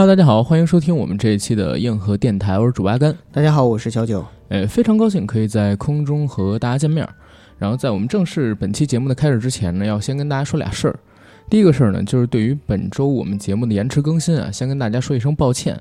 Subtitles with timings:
[0.00, 3.14] Hello，大家好，欢迎收听我们这一期的硬核电台，我是主阿甘。
[3.30, 4.24] 大家好，我是小九。
[4.48, 7.06] 呃，非常高兴可以在空中和大家见面。
[7.58, 10.98] 然后在我们正式本期节目的开始之前呢，要先跟大家说俩事儿。
[11.50, 15.78] 第一个事儿呢，就是对于本周我们节目的延迟更新啊，先跟大家说一声抱歉。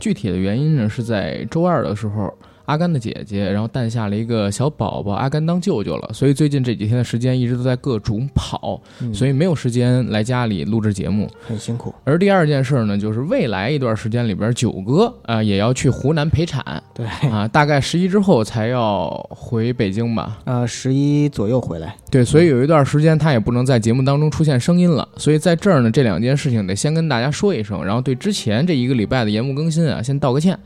[0.00, 2.36] 具体的原因呢，是在周二的时候。
[2.70, 8.80] 阿甘的姐姐，然后诞下了一个小宝宝，阿甘当舅舅了，所以最近这几天的时间一直都在各种跑，
[9.12, 11.92] 所以没有时间来家里录制节目，很辛苦。
[12.04, 21.96] 而第二件事呢，就是未来一段时间里边，九哥啊也要去湖南陪产，对啊，大概十一之后才要回北京吧，呃，十一左右回来。
[22.08, 30.56] 对，所以有一段时间他也不能在节目当中出现声音了，所以在这儿呢，这两件事情得先跟大家说一声，然后对之前这一个礼拜的节目更新啊，先道个歉。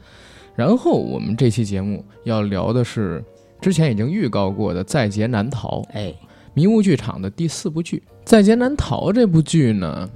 [0.57, 3.23] 然后我们这期节目要聊的是
[3.61, 5.83] 之前已经预告过的《在劫难逃》。
[5.93, 6.15] 哎，
[6.55, 10.09] 迷雾剧场的第四部剧《在劫难逃》这部剧呢，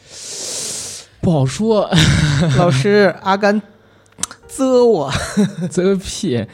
[1.20, 1.90] 不好说。
[2.56, 3.60] 老师，阿甘。
[4.56, 5.10] 责我，
[5.70, 6.44] 啧个屁！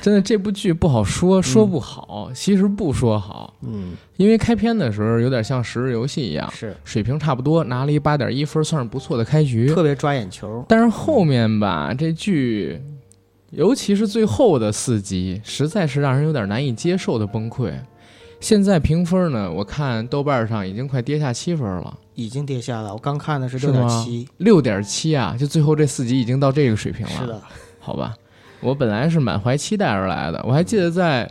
[0.00, 2.30] 真的，这部剧不好说，说不好。
[2.34, 10.64] 其实不说好，嗯，因为开篇的时候有点像十日游戏一样，是水平差不多，拿了一八点一分，算是不错的开局，特别抓眼球。
[10.68, 12.80] 但是后面吧，这剧，
[13.50, 17.72] 尤其是最后的四集，实在是让人有点难以接受的崩溃。
[18.42, 21.96] 现在评分呢，我看豆瓣上已经快跌下七分了。
[22.16, 25.36] 已经跌下了，我刚看的是六点七，六点七啊！
[25.38, 27.12] 就最后这四集已经到这个水平了。
[27.12, 27.40] 是的，
[27.78, 28.16] 好吧，
[28.60, 30.44] 我本来是满怀期待而来的。
[30.44, 31.30] 我还记得在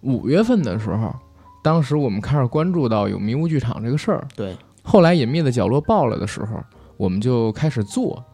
[0.00, 1.14] 五月份的时候，
[1.62, 4.26] 当时我们开始关注到有迷雾剧场这个事儿。
[4.34, 6.58] 对，后来隐秘的角落爆了的时候，
[6.96, 8.24] 我们就开始做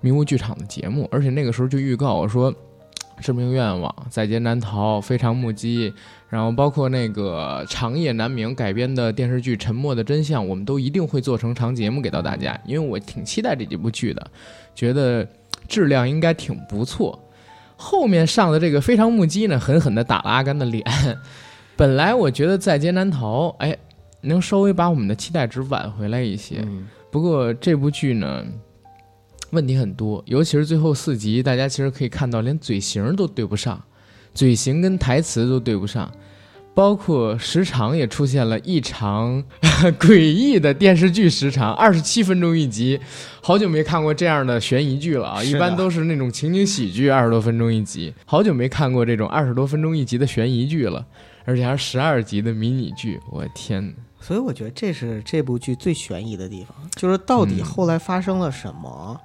[0.00, 2.52] 迷雾剧场的节目，而且那个时候就预告我说。
[3.20, 5.92] 致命愿望、在劫难逃、非常目击，
[6.32, 14.30] 然后包括那个长夜难明改编的电视剧《沉默的真相》，我们都一定会做成长节目给到大家，因为我挺期待这几部剧的，
[14.74, 15.28] 觉得
[15.68, 17.22] 质量应该挺不错。
[17.76, 20.82] 后面上的这个非常目击呢，狠狠地打了阿甘的脸。
[21.76, 23.76] 本来我觉得在劫难逃，哎，
[24.22, 26.66] 能稍微把我们的期待值挽回来一些。
[27.10, 28.42] 不过这部剧呢。
[29.50, 33.78] 问题很多，尤其是最后四集，大家其实可以看到，连嘴型都对不上，
[34.34, 36.10] 嘴型跟台词都对不上，
[36.74, 39.44] 包括时长也出现了异常
[40.00, 42.98] 诡异的电视剧时长，二十七分钟一集，
[43.42, 45.44] 好久没看过这样的悬疑剧了啊！
[45.44, 51.04] 一般都是那种情景喜剧，二十多分钟一集，好久没看过这种二十多分钟一集的悬疑剧了，
[51.44, 53.94] 而且还是十二集的迷你剧，我天！
[54.20, 59.20] 所以我觉得这是这部剧最悬疑的地方，就是到底后来发生了什么。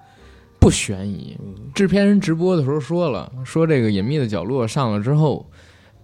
[0.68, 1.38] 不悬疑。
[1.74, 5.46] 制片人直播的时候说了，说这个隐秘的角落上了之后，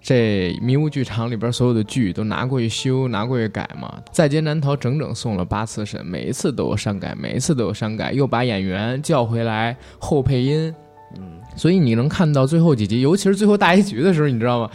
[0.02, 4.02] 这迷雾剧场里边所有的剧都拿过去修，拿过去改嘛。
[4.14, 10.74] 在劫难逃整整送了八次审，每一次都有删改，每一次都有删改，又把演员叫回来后配音。
[11.18, 14.70] 嗯，所以你能看到最后几集，尤其是最后大结局的时候，你知道吗？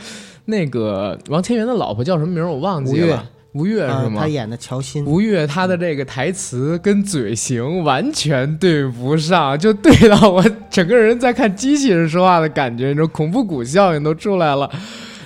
[0.45, 3.27] 那个王千源的老婆叫什么名我忘记了。
[3.59, 4.21] 吴越是吗？
[4.21, 5.05] 他演的乔欣。
[5.05, 14.71] 吴越他的这个台词跟嘴型完全对不上，就对到我整个人在看机器人说话的感觉，你知道恐怖谷效应都出来了。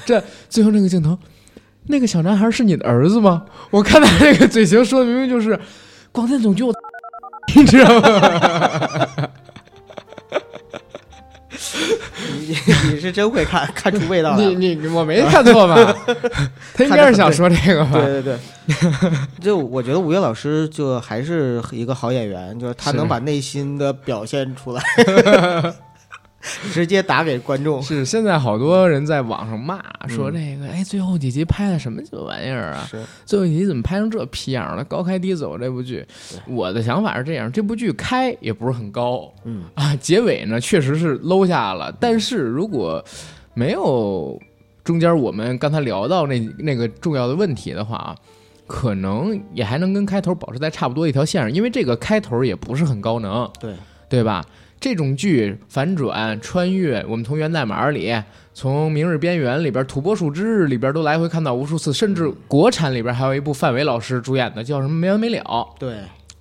[0.06, 1.18] 这最后那个镜头，
[1.88, 3.44] 那个小男孩是你的儿子吗？
[3.70, 5.58] 我看他那个嘴型说的明明就是
[6.10, 6.64] 广电总局，
[7.54, 9.08] 你知道吗？
[12.52, 15.94] 你 你是真会看看出味道了，你你我没看错吧？
[16.74, 17.92] 他应该是想说这个吧？
[18.00, 24.82] 对对对， 就我觉得吴越老师就还是一个好演员，就是他能把内心的表现出来。
[26.72, 32.86] 直接打给观众是现在好多人在网上骂说这个哎最后几集拍的什么这玩意儿啊？
[32.90, 34.82] 是最后几集怎么拍成这批样了？
[34.84, 36.04] 高开低走这部剧，
[36.48, 41.94] 我的想法是这样：这部剧开也不是很高，嗯啊，结尾呢确实是搂下了。
[42.00, 43.04] 但是如果
[43.54, 44.36] 没有
[44.82, 48.16] 中间我们刚才聊到那那个重要的问题的话啊，
[48.66, 53.74] 可能也还能跟开头保持在差不多一条线上，因为这个开头也不是很高能，对
[54.08, 54.44] 对吧？
[54.82, 58.12] 这种剧反转穿越，我们从源代码里，
[58.52, 65.98] 从明日边缘里边，土拨鼠之日里边都来回看到无数次，甚至国产里边还有一部范伟老师主演的，叫什么没完没了，对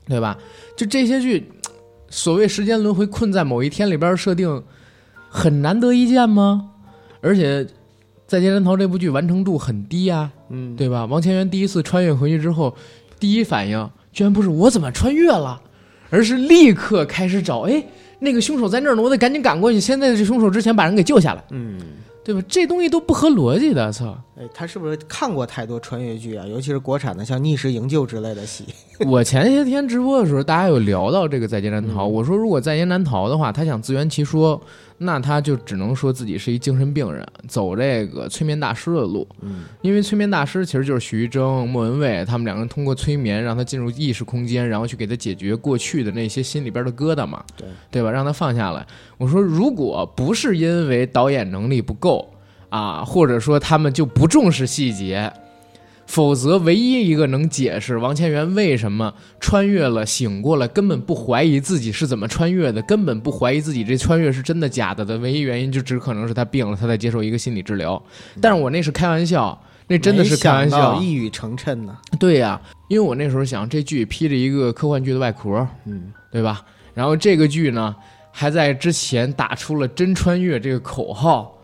[0.07, 0.35] 对吧？
[0.75, 1.51] 就这些剧，
[2.09, 4.63] 所谓时间轮回困在某一天里边设定，
[5.29, 6.71] 很难得一见吗？
[7.21, 7.63] 而且
[8.25, 11.05] 在劫难逃这部剧完成度很低啊，嗯，对吧？
[11.05, 12.75] 王千源第一次穿越回去之后，
[13.19, 15.61] 第一反应居然不是我怎么穿越了，
[16.09, 17.83] 而是立刻开始找，哎。
[18.23, 19.79] 那个凶手在那儿呢，我得赶紧赶过去。
[19.79, 21.79] 现在这凶手之前把人给救下来，嗯，
[22.23, 22.41] 对吧？
[22.47, 24.15] 这东西都不合逻辑的，操！
[24.41, 26.43] 哎，他是不是看过太多穿越剧啊？
[26.47, 28.65] 尤其是国产的，像《逆时营救》之类的戏。
[29.05, 34.59] 我前些天直播的时候，大家有聊到这个《在劫难逃》，嗯我说如果在劫难逃的话，他想自圆其说，
[34.97, 39.27] 那他就只能说自己是一精神病人，走这个催眠大师的路。
[39.41, 48.09] 嗯，因为催眠大师其实就是徐峥、莫文蔚他们两个人通过催眠让他进入意识空间，然后去给他解决过去的那些心里边的疙瘩嘛，对对吧？
[48.09, 48.83] 让他放下来。
[49.19, 52.27] 我说如果不是因为导演能力不够
[52.71, 55.31] 啊，或者说他们就不重视细节。
[56.07, 68.01] 否则，唯一一个能解释王千源为什么穿越了、醒过来，根本不怀疑自己是怎么穿越的，根本不怀疑自己这穿越是真的假的的唯一原因，就只可能是他病了，他在接受一个心理治疗。
[68.41, 69.57] 但是我那是开玩笑，
[69.88, 71.00] 那真的是开玩笑。
[71.00, 71.97] 一语成谶呢。
[72.19, 72.59] 对呀、
[72.89, 76.62] 因为我那时候想，这剧披着一个科幻剧的外壳，嗯，对吧？
[76.94, 77.95] 然后这个剧呢，
[78.33, 81.57] 还在之前打出了“真穿越”这个口号，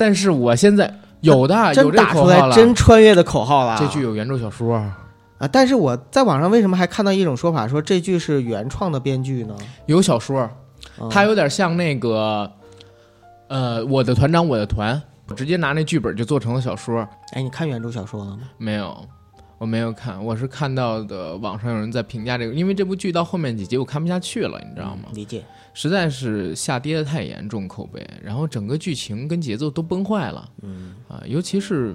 [0.00, 2.50] 但是我现在有的 有真这个打出来。
[2.52, 3.76] 真穿越的口号了。
[3.78, 4.76] 这剧有原著小说，
[5.36, 9.54] 啊，但是我在网上为什么还看到一种说法，说这剧是原创的编剧呢？
[9.84, 10.48] 有小说，
[10.98, 12.50] 嗯它有点像那个，
[13.48, 17.06] 呃，我的团长我的团，我直接拿那剧本就做成了小说。
[17.32, 18.38] 哎，你看原著小说了吗？
[18.56, 18.96] 没有，
[19.60, 25.10] 我没有看，我是看到的网上有人在评价这个，因为这部剧到后面几集我看不下去了，你知道吗？
[25.10, 25.44] 嗯理解。
[25.74, 31.22] 实在是下跌的太严重，口碑，然后整个剧情跟节奏都崩坏了嗯，啊！
[31.26, 31.94] 尤其是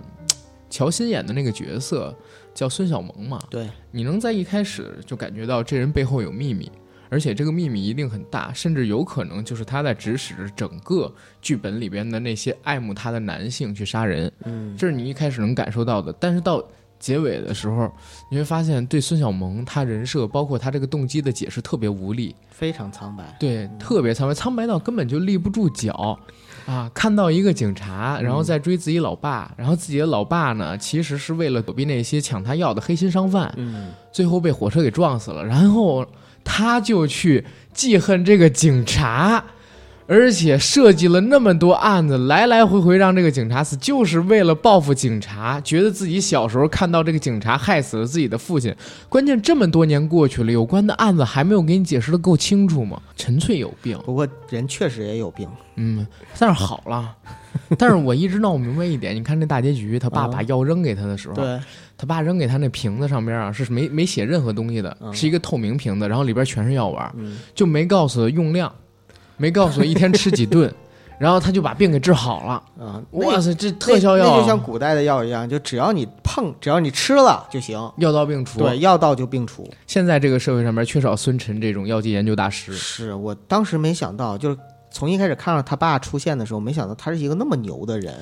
[0.70, 2.16] 乔欣演的那个角色
[2.54, 6.72] 叫孙小萌嘛，对，你能在一开始就感觉到这人背后有秘密，
[7.10, 11.12] 而且这个秘密一定很大，甚至有可能就是他在指使着整个
[11.42, 16.14] 剧本里边的那些爱慕他的男性去杀人，嗯，这是你一开始能感受到的。
[16.14, 16.64] 但是到
[17.00, 17.92] 结尾的时候，
[18.30, 23.24] 你会发现对孙小萌他人设，包括他这个动机的解释特别无力，非常苍白。
[23.40, 26.18] 对，特别苍白，苍白到根本就立不住脚。
[26.66, 36.04] 啊，看到一个警察，然后在追自己老爸，然后自己的老爸呢，其实是为了躲避那些抢他药的黑心商贩，嗯，最后被火车给撞死了，然后
[36.44, 39.46] 他就去记恨这个警察，
[40.08, 48.74] 而且设计了那么多案子，来来回回让这个警察死，就是为了报复警察，觉得自己小时候看到这个警察害死了自己的父亲。
[49.10, 53.02] 关键这么多年过去了，有关的案子还没有给你解释的够清楚吗？
[53.16, 53.98] 纯粹有病。
[54.06, 55.48] 不过人确实也有病。
[55.78, 56.06] 嗯，
[56.38, 57.16] 但是好了。
[57.78, 61.60] 但是我一直闹不明白一点，你看那大结局，他爸嗯把药扔给他的时候，对，
[61.98, 68.72] 他爸扔给他那瓶子上边啊是没没写任何东西的，嗯是一个透明瓶子，然后里边全是药丸，嗯，就没告诉他用量，
[69.38, 70.74] 没告诉我一天吃几顿，
[71.20, 72.86] 然后他就把病给治好了。
[72.86, 77.78] 啊，哇塞，这特效药就像古代的药一样，就只要你碰，只要你吃了就行。
[77.98, 78.60] 药到病除。
[78.60, 79.70] 对，，药到就病除。
[79.88, 82.74] 现在这个社会上面缺少孙晨这种药剂研究大师。
[82.74, 84.58] 是我当时没想到，就是
[84.92, 88.14] 从一开始看到他爸出现的时候，没想到他是一个那么牛的人。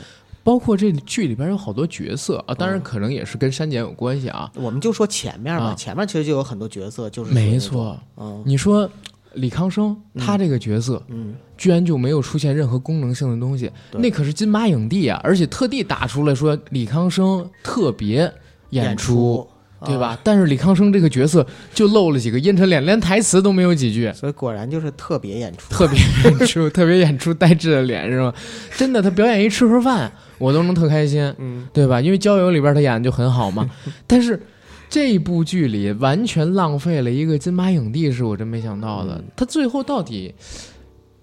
[0.46, 4.52] 包括这剧里边有好多角色啊，当然可能也是跟删减有关系啊。
[4.56, 8.90] 我们就说前面吧，啊前面其实就有很多角色，就是没错，嗯，你说
[9.34, 15.20] 李康生他这个角色，嗯居然就没有出现任何功能性的东西，对那可是金马影帝啊！
[15.24, 18.34] 而且特地打出来说李康生特别嗯，
[18.72, 19.48] 演出，
[19.86, 20.08] 对吧？
[20.10, 20.20] 啊？
[20.24, 25.72] 但是李康生这个角色就露了几个阴沉脸，连台词都没有几句，所以果然就是特别演出。
[25.74, 28.34] 特别演出， 特别演出呆滞的脸是吧？
[28.76, 32.02] 真的，他表演一吃盒饭，我都能特开心，嗯，对吧？
[32.02, 33.70] 因为《郊游》里边他演的就很好嘛。
[34.08, 34.42] 但是
[34.90, 39.16] 这部剧里完全浪费了一个金马影帝，是我真没想到的。
[39.18, 40.34] 嗯他最后到底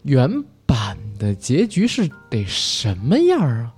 [0.02, 3.72] 原版的结局是得什么样啊？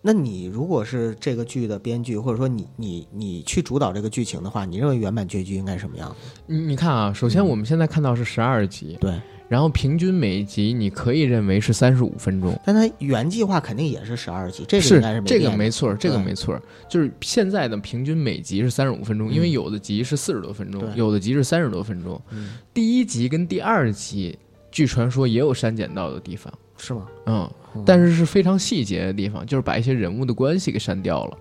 [0.00, 6.14] 那你如果是这个剧的编剧，或者说你你你去主导这个剧情的话，你认为原版结局应该什么样？
[6.46, 9.12] 你你看啊，首先我们现在看到是十二集，对，
[9.48, 12.58] 然后平均每一集你可以认为是三十五分钟。
[12.64, 22.20] 但它原计划肯定也是十二集，这个是应该是这个没错，这个没错，就是现在的平均每集是三十五分钟，因为有的集是四十多分钟，对有的集是三十多分钟。
[22.30, 24.38] 嗯第一集跟第二集，
[24.70, 27.06] 据传说也有删减到的地方，是吗？
[27.26, 31.38] 嗯嗯，但是是非常细节的地方，就是把一些人物的关系给删掉了。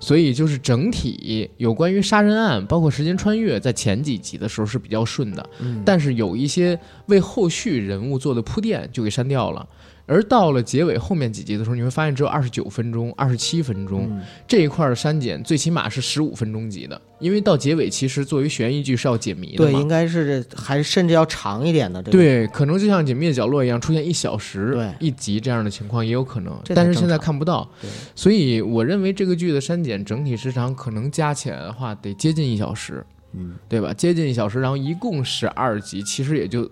[0.00, 9.66] 所以就是整体有关于杀人案，包括时间穿越，在前几集的时候是比较顺的，嗯但是有一些为后续人物做的铺垫就给删掉了。
[10.10, 14.20] 而到了结尾后面几集的时候，你会发现只有二十九分钟、二十七分钟，嗯。
[14.48, 19.86] 这一块儿的删减最起码是十五分钟级的，因为到结尾其实作为悬疑剧是要解谜的对，应。
[19.86, 22.02] 该是还甚至要长一点的。
[22.02, 24.92] 这个，对，可能就像《解密的角落》一样，出现一小时对。
[24.98, 27.68] 一集这样的情况也有可能，但是现在看不到，
[28.16, 33.92] 所以我认为这个剧的删减整体时长可能加起来的话得接近一小时，嗯，对吧？
[33.92, 36.68] 接近一小时，然后一共十二集，其实也就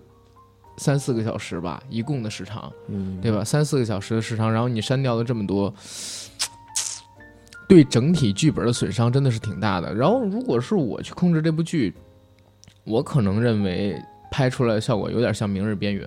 [0.79, 3.45] 三四个小时吧，一共的时长，嗯，对吧？
[3.45, 5.73] 三四个小时的时长，然后你删掉了这么多，
[7.69, 9.95] 对整体剧本的损伤真的是挺大的。
[9.95, 11.93] 然后，如果是我去控制这部剧，
[12.85, 16.07] 我可能认为拍出来的效果有点像《明日边缘》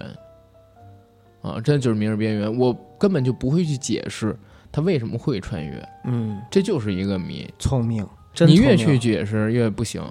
[1.47, 4.35] 啊，真的就是《明日边缘》，我根本就不会去解释
[4.71, 7.47] 他为什么会穿越，嗯，这就是一个谜。
[7.59, 10.01] 聪明，真你越去解释越不行。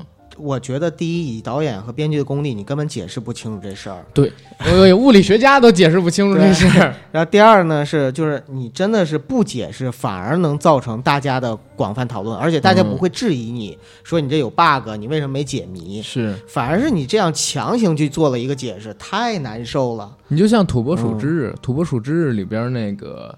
[0.40, 4.04] 我觉得第一，以导演和编剧的功力，你根本解释不清楚这事儿。
[4.14, 4.32] 对
[4.64, 6.94] 我物理学家都解释不清楚这事儿。
[7.12, 16.02] 然后第二呢是，就是你真的是不解释，反而能造成大家的广泛讨论，而且大家不会质疑你、说你这有 bug，你为什么没解谜？
[16.02, 20.16] 是反而是你这样强行去做了一个解释，太难受了。
[20.28, 23.36] 你就像《土拨鼠之日》土拨鼠之日》里边那个，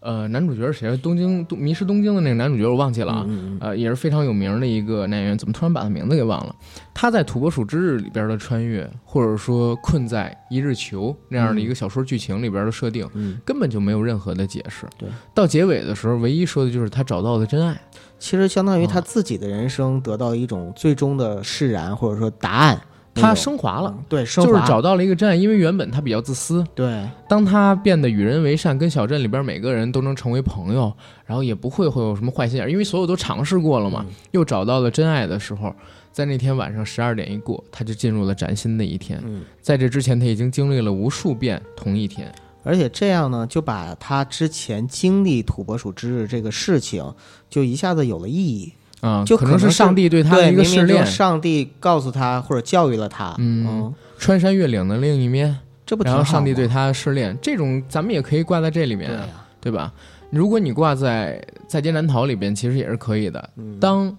[0.00, 0.96] 呃，男主角是谁？
[0.96, 3.24] 东京东迷失东京的那个男主角我忘记了啊。
[3.28, 6.54] 嗯嗯呃，也是非常有名的一个男演员，怎么突然把他名字给忘了？
[6.94, 14.86] 他在《土拨鼠之日》里边的穿越，或者说困在一日球那样的一个小说剧情里边的设定，嗯，根本就没有任何的解释。
[14.96, 17.78] 对，到结尾的时候，唯一说的就是他找到了真爱。
[18.18, 22.80] 其实相当于嗯他自己的人生得到一种最终的释然，或者说答案。
[23.14, 30.92] 他升华了，嗯对，升华就是找到了一个真爱，因为原本他比较自私，对，当他变得与人为善，跟小镇里边每个人都能成为朋友，
[31.26, 35.74] 然后也不会会有什么坏心眼儿，因为所有都尝试过了嘛，嗯又找到了真爱的时候，
[36.12, 39.20] 在那天晚上十二点一过，他就进入了崭新的一天。
[39.24, 39.42] 嗯。
[39.60, 42.32] 在这之前，他已经经历了无数遍同一天。
[42.62, 47.14] 而且这样呢，就把他之前经历土拨鼠之日这个事情，
[47.48, 48.72] 就一下子有了意义。
[49.00, 59.26] 啊、就可能是上帝对他的，一个试炼明明，上帝告诉他或者教育了他，嗯穿山越岭的另一面，这不然后上帝对他的试炼，这种咱们也可以挂在这里面啊，
[59.60, 59.92] 对吧？
[60.30, 63.50] 如果你挂在《在劫难逃》里边，其实也是可以的。
[63.56, 64.14] 嗯当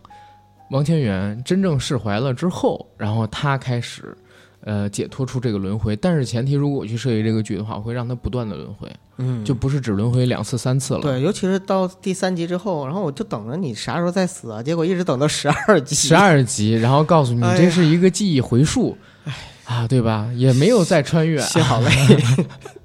[0.71, 4.17] 王千源真正释怀了之后，然后他开始，
[4.63, 5.96] 呃，解脱出这个轮回。
[5.96, 11.01] 但是前提，如果我去设计这个剧的话，我会让他不断的轮回，嗯，就不是只轮回两次、三次了。
[11.01, 19.34] 对，尤其是到第三集之后，然后我就等着你啥时候再死啊，结果一直等到十二集，十二集， 然后告诉你哎这是一个记忆回溯，哎
[19.65, 20.30] 啊，对吧？
[20.36, 21.89] 也没有再穿越，心好累。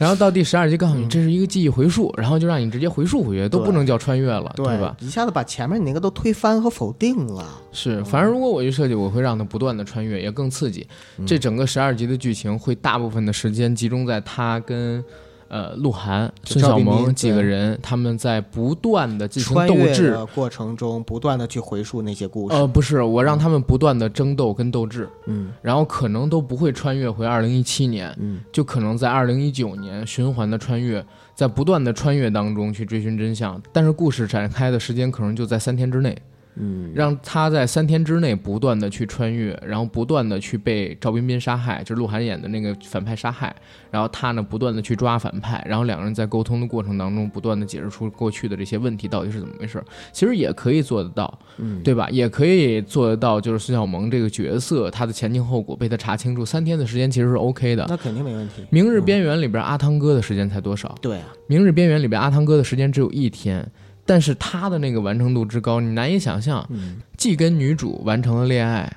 [0.00, 4.96] 然后到第十二集告诉你嗯这是一个记忆回溯，然后就让你直接回溯回去，都不能叫穿越了，对吧？？
[4.98, 7.46] 一下子把前面你那个都推翻和否定了。
[7.70, 10.88] 是，反正如果我去设计，我会让它不断的穿越，也更刺激。
[11.18, 15.04] 嗯这整个十二集的剧情会大部分的时间集中在他跟
[15.50, 20.12] 呃鹿晗、孙小萌几个人他们在不断的进行斗智。
[20.12, 22.54] 的过程中，不断的去回溯那些故事。
[22.54, 31.04] 呃，不是，我让他们不断的争斗跟斗智，嗯然后可能都不会穿越回二零一七年，嗯就可能在二零一九年循环的穿越，
[31.34, 33.60] 在不断的穿越当中去追寻真相。
[33.72, 36.16] 但是故事展开的时间可能就在三天之内。
[36.60, 43.54] 嗯，让他在三天之内不断的去穿越，然后不断的去被赵彬彬杀害，就是鹿晗演的那个反派杀害，
[43.90, 49.82] 然后他呢不断的去抓反派，然后两个人在沟通的过程当中不断的解释出过去的这些问题到底是怎么回事。
[50.12, 52.08] 其实也可以做得到，嗯对吧？
[52.10, 57.86] 也可以做得到，就是孙小萌这个角色他的前因后果被他查清楚，三天的时间其实是 OK 的。
[57.88, 58.64] 那肯定没问题。
[58.70, 60.94] 明日边缘里边阿汤哥的时间才多少？
[61.00, 63.66] 对啊，明日边缘里边阿汤哥的时间只有一天，
[64.04, 66.66] 但是他的那个完成度之高，你难以想象。
[66.70, 68.90] 嗯既跟女主完成了恋爱，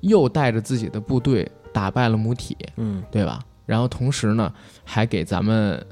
[0.00, 3.40] 又带着自己的部队打败了母体，嗯对吧？
[3.66, 4.52] 然后同时呢，
[4.84, 5.84] 还给咱们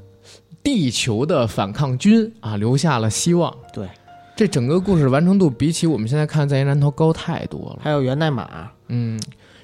[0.63, 3.55] 地球的反抗军啊留下了希望。
[3.71, 3.87] 对，
[4.35, 7.79] 这整个故事完成度比起我们现在看《在劫难逃》高太多了。
[7.83, 9.19] 还有源代码，嗯，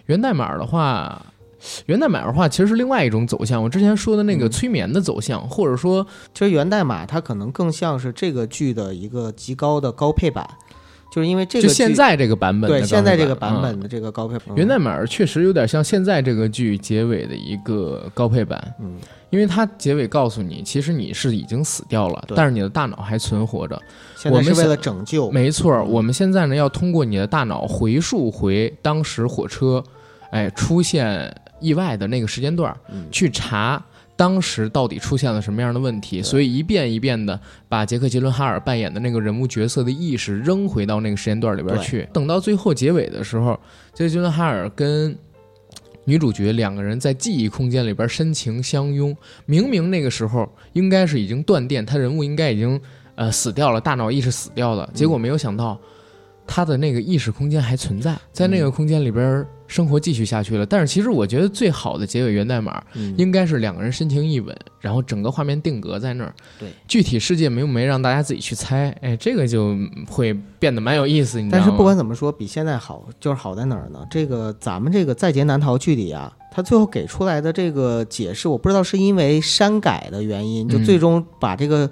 [0.06, 1.20] 源代码的话。
[1.86, 3.62] 源代码的话，其实是另外一种走向。
[3.62, 4.52] 我之前说的那个嗯。
[4.54, 10.48] 催眠的走向，或者说其实源代码它可能更像是这个剧的一个极高的高配版，
[11.12, 18.98] 就是因为这个就现在这个版本的对现在这个版本的这个高配版，源代码确实有点像现在这个剧结尾的一个高配版，嗯，
[19.32, 23.82] 因为它结尾告诉你，其实你是已经死掉了，但是你的大脑还存活着。
[24.26, 25.90] 我们是为了拯救，没错，嗯。
[25.90, 29.84] 我们现在呢要通过你的大脑回溯回当时火车，
[30.32, 33.84] 哎出现意外的那个时间段儿，嗯去查。
[34.16, 36.22] 当时到底出现了什么样的问题？
[36.22, 42.08] 所以一遍一遍的把杰克·杰伦哈尔扮演的那个人物角色的意识扔回到那个时间段里边对去。
[42.14, 43.60] 等到最后结尾的时候，
[43.92, 45.18] 杰克·杰伦哈尔跟
[46.06, 49.18] 女主角两个人在记忆空间里边深情相拥。
[49.48, 52.80] 明明那个时候应该是已经断电，他人物应该已经
[53.16, 54.88] 呃死掉了，大脑意识死掉了。
[54.94, 55.78] 结果没有想到，
[56.46, 60.66] 他的那个意识空间还存在，在那个空间里边生活继续下去了。
[60.66, 66.34] 但是其实我觉得最好的结尾源代码嗯应该是两个人深情一吻，然后整个画面定格在那儿。
[66.60, 69.76] 对，具体世界没有没让大家自己去猜，哎，这个就
[70.08, 71.64] 会变得蛮有意思，你知道吗？
[71.66, 74.06] 但是不管怎么说，比现在好，就是好在哪儿呢？
[74.12, 81.90] 这个咱们这个《在劫难逃》剧里啊，他最后给出来的这个解释，我不知道是因为删改的原因，就嗯最终把这个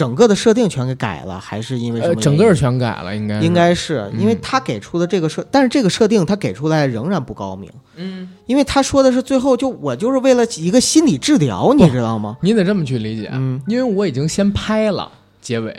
[0.00, 12.38] 整个的设定全给改了，还是因为什么呃，整个全改了，应该应该是因为嗯他给出的这个设，但是这个设定他给出来仍然不高明，嗯，因为他说的是最后就我就是为了一个心理治疗，你知道吗？
[12.40, 13.60] 你得这么去理解，嗯。
[13.66, 15.76] 因为我已经先拍了结尾，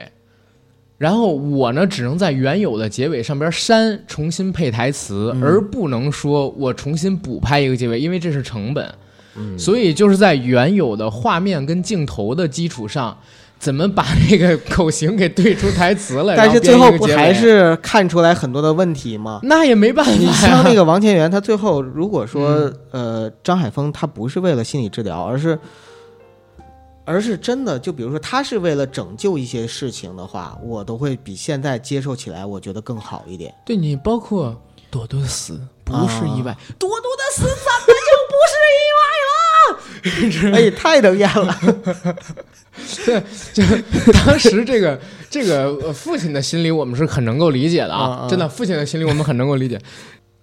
[0.99, 5.43] 然后我呢只能在原有的结尾上边删，重新配台词，嗯。
[5.43, 8.93] 而不能说我重新补拍一个结尾，因为这是成本。
[9.35, 9.57] 嗯。
[9.57, 13.17] 所以就是在原有的画面跟镜头的基础上，
[13.61, 16.35] 怎么把那个口型给对出台词来？
[16.35, 19.39] 但是最后不还是看出来很多的问题吗？
[19.43, 20.17] 那也没办法呀。
[20.19, 22.49] 你像那个王千源，他最后如果说、
[22.91, 25.59] 嗯呃张海峰他不是为了心理治疗，而是
[27.05, 33.53] 而是真的，就比如说他是为了拯救一些事情的话，我都会比现在接受起来，我觉得更好一点。
[33.63, 37.43] 对你包括朵朵的死不是意外，朵朵的死
[40.53, 41.57] 哎，太能演了，
[43.05, 43.21] 对，
[43.53, 43.63] 就
[44.13, 49.79] 当时这个这个呃父亲的心理，我们是很能够理解的啊，真的，父亲的心理我们很能够理解。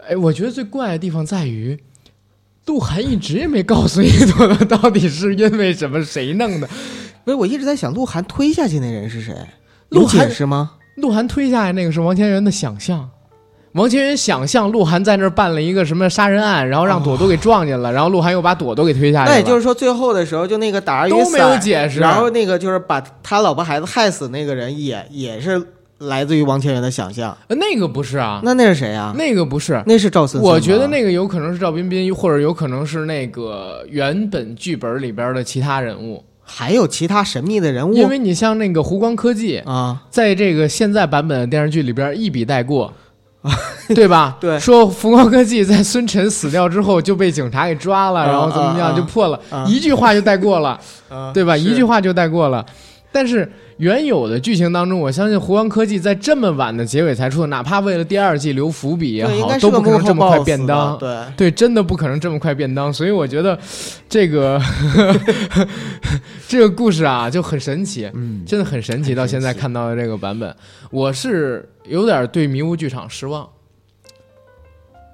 [0.09, 1.79] 哎，我觉得最怪的地方在于，
[2.67, 6.69] 鹿晗一直也没告诉一朵朵到底是因为什么谁弄的。
[7.25, 9.35] 不是，我一直在想，鹿晗推下去那人是谁？
[9.91, 10.73] 有鹿晗解释吗？
[10.97, 13.11] 鹿晗推下来那个是王千源的想象。
[13.73, 19.35] 王千源想象鹿晗在那儿办了一个什么杀人案，然后让朵朵给撞见了，然后鹿晗又把朵朵给推下去了。
[19.35, 25.63] 那也就是说，最后的时候，就那个打儿雨都没有解释然后那个就是把他老婆孩子害死那个人也也是
[25.99, 27.37] 来自于王千源的想象。
[27.49, 29.13] 呃那个不是啊，那那是谁啊？
[29.17, 29.83] 那个不是。
[29.87, 30.51] 那是赵思思吗。
[30.51, 42.93] 我觉得那个有可能是赵彬彬，或者有可能是那个原本剧本里边的其他人物，还有其他神秘的人物，因为你像那个湖光科技，啊，在这个现在版本的电视剧里边一笔带过，
[43.95, 44.37] 对吧？
[44.41, 50.79] 对说福光科技在孙晨死掉之后就被警察给抓了，啊然后怎么样啊就破了，啊一句话就带过了，
[51.33, 51.57] 对吧？
[51.57, 52.65] 一句话就带过了。
[53.11, 60.99] 但是原有的剧情当中，我相信湖光科技在这么晚的结尾才出，哪怕为了第二季留伏笔也好，都不可能这么快便当。
[60.99, 63.59] 对，对，真的不可能这么快便当，所以我觉得
[64.11, 64.61] 这个
[66.47, 69.15] 这个故事啊就很神奇，嗯，真的很神奇。
[69.15, 70.55] 到现在看到的这个版本，
[70.91, 73.49] 我是有点对迷雾剧场失望，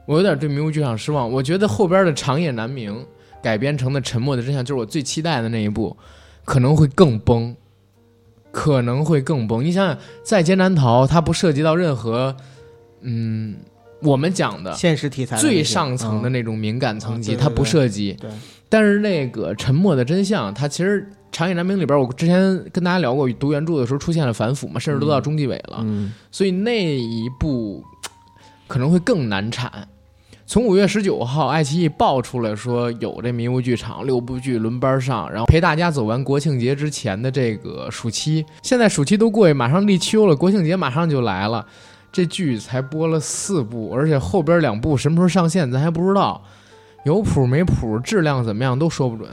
[0.06, 1.30] 我有点对迷雾剧场失望。
[1.30, 3.06] 我觉得后边的长夜难明
[3.42, 5.96] 改编成的《沉默的真相》，就是我最期待的那一部，
[6.44, 7.54] 可能会更崩，
[8.50, 9.64] 可能会更崩。
[9.64, 12.36] 你想想，在劫难逃，它不涉及到任何，
[13.02, 13.56] 嗯，
[14.02, 18.14] 我们讲的现实题材最上层的嗯那种敏感层级，它不涉及。
[18.20, 18.30] 对
[18.74, 22.40] 但是那个《沉默的真相》，它其实《长夜难明》里边，我之前
[22.72, 27.84] 跟大家聊过，读原著的时候出现了反腐嘛，甚至都到中纪委了，嗯所以那一部
[28.66, 29.86] 可能会更难产。
[30.44, 38.44] 从五月十九号，爱奇艺爆出来说有这迷雾剧场六部剧轮班上，然后陪大家走完国庆节之前的这个暑期。
[38.64, 41.64] 现在暑期都过去，马上立秋了，国庆节马上就来了。
[42.10, 46.42] 这剧才播了四部，而且后边两部什么时候上线咱还不知道，
[47.04, 49.28] 有谱没谱，质量怎么样都说不准。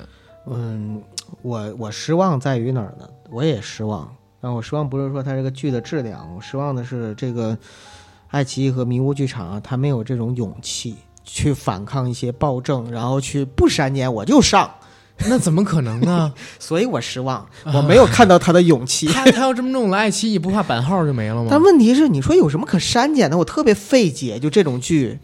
[0.47, 1.01] 嗯，
[1.41, 3.07] 我我失望在于哪儿呢？
[3.29, 7.57] 我也失望，但我失望不是说它这个剧的质量，我失望的是这个
[8.29, 14.69] 爱奇艺和迷雾剧场啊，它没有这种勇气去反抗一些暴政，然后去不删减我就上，
[15.29, 16.33] 那怎么可能呢？
[16.59, 19.07] 所以我失望，我没有看到他的勇气。
[19.07, 21.47] 他他要这么弄了，爱奇艺不怕版号就没了吗？
[21.49, 23.37] 但问题是，你说有什么可删减的？
[23.37, 25.19] 我特别费解，就这种剧，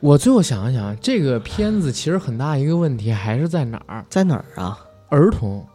[0.00, 4.04] 我最后想一想，这个片子其实很大一个问题还是在哪儿？
[4.08, 4.78] 在哪儿啊？
[5.10, 5.66] 儿童，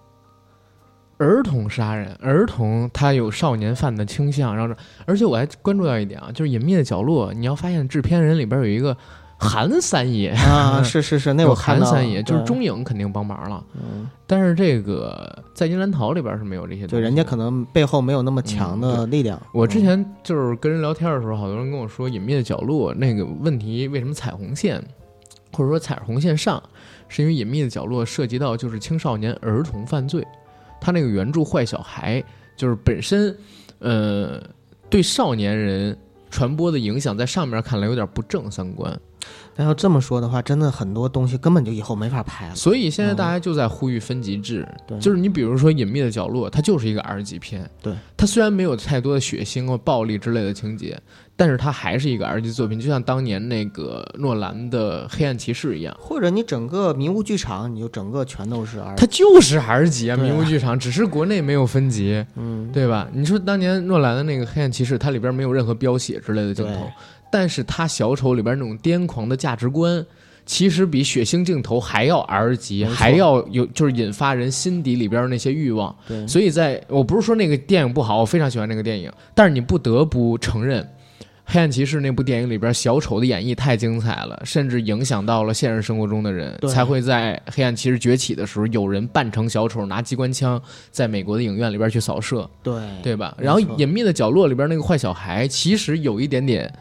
[1.17, 8.97] 儿童杀人，儿童他有少年犯的倾向，然后而且我还关注到一点啊，就是《隐秘的角落》，你要发现制片人里边有一个
[9.37, 19.39] 韩三爷，啊，是是是，那我看韩三爷，就是对中影肯定帮忙了，嗯，但是这个在金兰桃里边是没有这些东西的，就人家可能背后没有那么强的力量。
[19.53, 24.81] 我之前就是跟人聊天的时候，好多人跟我说《隐秘的角落》那个问题为什么彩虹线，
[25.51, 26.61] 或者说彩虹线上，
[27.09, 30.25] 是因为《隐秘的角落》涉及到就是青少年儿童犯罪，
[30.79, 32.23] 他那个原著坏小孩
[32.55, 33.37] 就是本身，
[33.79, 34.41] 呃，
[34.89, 35.95] 对少年人
[36.29, 38.97] 传播的影响，在上面看来有点不正三观，
[39.55, 42.55] 但要这么说的话，真的很多东西根本就以后没法拍了。
[42.55, 50.99] 所以现在大家就在呼吁分级制，对就是你比如说《隐秘的角落》，它就是一个 R 级片，对，它虽然没有太多的血腥或暴力之类的情节，
[51.37, 58.95] 但是它还是一个 R 级作品，就像当年那个诺兰的《黑暗骑士》一样，或者你整个迷雾剧场，你就整个全都是 R。
[58.95, 63.07] 它就是 R 级啊，啊迷雾剧场，只是国内没有分级，嗯，对吧？
[63.13, 66.93] 你说当年诺兰的那个《黑暗骑士》，它里边没有任何飙血之类的镜头对，
[67.35, 70.05] 但是他小丑里边那种癫狂的价值观。
[70.47, 75.95] 其实比血腥镜头还要 R 级，还要有就是引发人心底里边那些欲望。
[76.07, 80.83] 对，所以在我不是说那个电影不好，我非常喜欢那个电影，但是你不得不承认，
[81.45, 93.35] 《黑暗骑士》那部电影里边小丑的演绎太精彩了，甚至影响到了现实生活中的人，才会在《黑暗骑士崛起》的时候，有人扮成小丑拿机关枪在美国的影院里边去扫射，对对吧？
[93.39, 96.71] 然后《隐秘的角落》里边那个坏小孩，其实有一点点。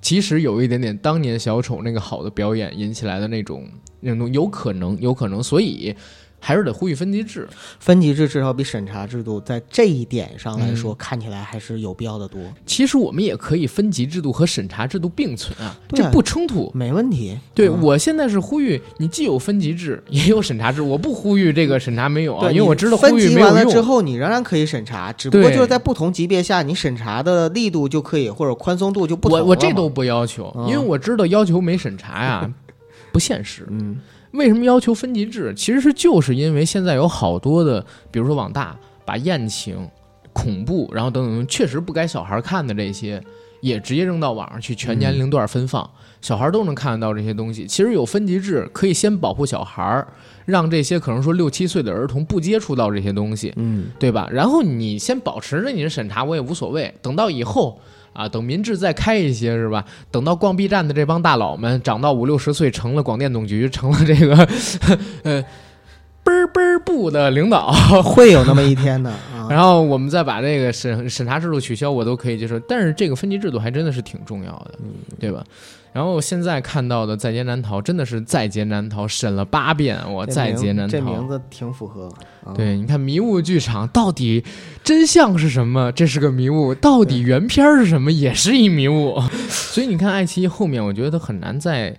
[0.00, 3.68] 其实有一点点当年小丑那个好的表演引起来的那种
[4.00, 5.94] 那种有可能有可能，所以
[6.38, 7.48] 还是得呼吁分级制。
[7.80, 16.70] 分级制至少比审查制度在这一点上来嗯说，看起来还是有必要的多，其实我们也可以分级制度和审查制度并存啊，这不冲突。
[16.74, 17.38] 没问题。
[17.54, 23.80] 对、嗯我现在是呼吁你既有分级制，也有审查制，我不呼吁这个审查没有啊，因为我知道分级完了之。
[23.80, 32.52] 后，你仍然可以审查，只不过就是在不同级别下，你审查的力度就可以或者宽松度就不同我我这都不要求，嗯因为我知道要求没审查呀
[33.12, 33.66] 不现实。
[33.70, 33.96] 嗯
[34.32, 35.52] 为什么要求分级制？
[35.56, 39.88] 其实是就是因为现在有好多的，比如说网大把艳情、
[40.32, 43.22] 恐怖，然后等等确实不该小孩看的这些，
[43.60, 45.88] 也直接扔到网上去，全年龄段分放，
[46.20, 47.66] 小孩都能看得到这些东西。
[47.66, 50.06] 其实有分级制，可以先保护小孩儿，
[50.44, 54.28] 让这些可能说六七岁的儿童不接触到这些东西，嗯，对吧？
[54.30, 56.94] 然后你先保持着你的审查，我也无所谓。
[57.00, 57.80] 等到以后
[58.18, 59.84] 啊，等民智再开一些，是吧？
[60.10, 64.48] 等到逛 B 站的这帮大佬们长到五六十岁，成了广电总局，成了这个
[65.22, 65.44] 呃
[66.24, 69.46] 嘣儿嘣儿部的领导， 会有那么一天的 啊。
[69.48, 72.58] 然后我们再把这个审审查制度取消，我都可以接受。
[72.60, 74.78] 但是这个分级制度还真的是挺重要的，
[75.18, 75.42] 对吧？
[75.90, 80.92] 然后现在看到的《在劫难逃》真的是在劫难逃，审了八遍，我在劫难逃。
[80.92, 82.12] 这名字挺符合。
[82.44, 84.44] 啊、对，你看迷雾剧场到底
[84.84, 85.90] 真相是什么？
[85.92, 88.12] 这是个迷雾，到底原片是什么？
[88.12, 89.18] 也是一迷雾。
[89.48, 91.96] 所以你看，爱奇艺后面，我觉得很难再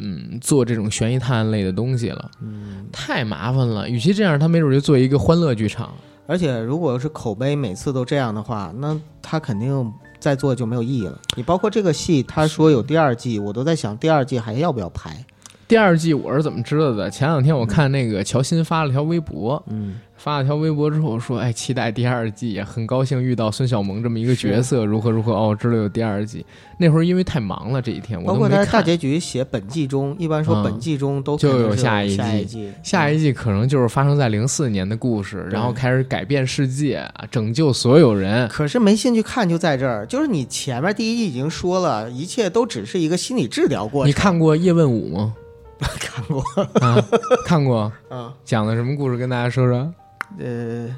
[0.00, 3.88] 嗯做这种悬疑探案类的东西了，嗯，太麻烦了。
[3.88, 5.94] 与其这样，他没准就做一个欢乐剧场。
[6.26, 11.20] 而且如果是口碑每次都这样的话，那他肯定再做就没有意义了。
[11.36, 15.24] 你包括这个戏，他说有第二季，我都在想第二季还要不要拍。
[15.68, 17.10] 第二季我是怎么知道的？
[17.10, 26.42] 前两天我看那个乔欣发了条微博，嗯，发了条微博之后说：“哎，期待第二季，很高兴遇到孙小萌这么一个角色，如何如何哦，知道有第二季。
[26.78, 28.84] 那会儿因为太忙了，这一天我包括他大都没看。
[28.86, 32.72] 结局写本季中，一般说嗯本季中都就有下一一季季。
[32.82, 38.48] 下一季可能就是发生在零四年的故事，然后开始改变世界，啊拯救所有人。
[38.48, 44.08] 可是没兴趣看就在这儿，就是你前面第一季已经说了，一切都只是一个心理治疗过程。
[44.08, 45.34] 你看过《叶问五》吗？
[46.00, 46.42] 看过？
[46.80, 47.04] 啊，
[47.44, 47.92] 看过。
[48.08, 49.18] 啊， 讲的什么故事？
[49.18, 49.92] 跟大家说说。
[50.38, 50.94] 呃，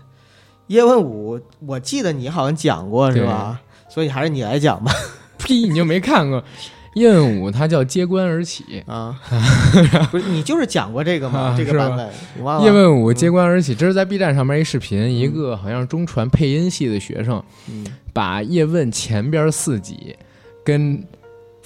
[0.66, 3.61] 叶问五，我记得你好像讲过是吧？
[3.88, 4.92] 所以还是你来讲吧。
[5.38, 6.40] 呸，你就没看过
[6.94, 7.51] 《叶问五》？
[7.53, 8.83] 它叫揭棺而起。
[8.87, 9.18] 啊，
[10.11, 11.40] 不是你就是讲过这个吗？
[11.40, 12.70] 啊这个版本你忘《叶？
[12.72, 20.16] 问五》揭棺而起，这是在 B 站上面一视频，一个好像是中传配音系的学生，嗯把叶问前边四集
[20.64, 20.99] 跟《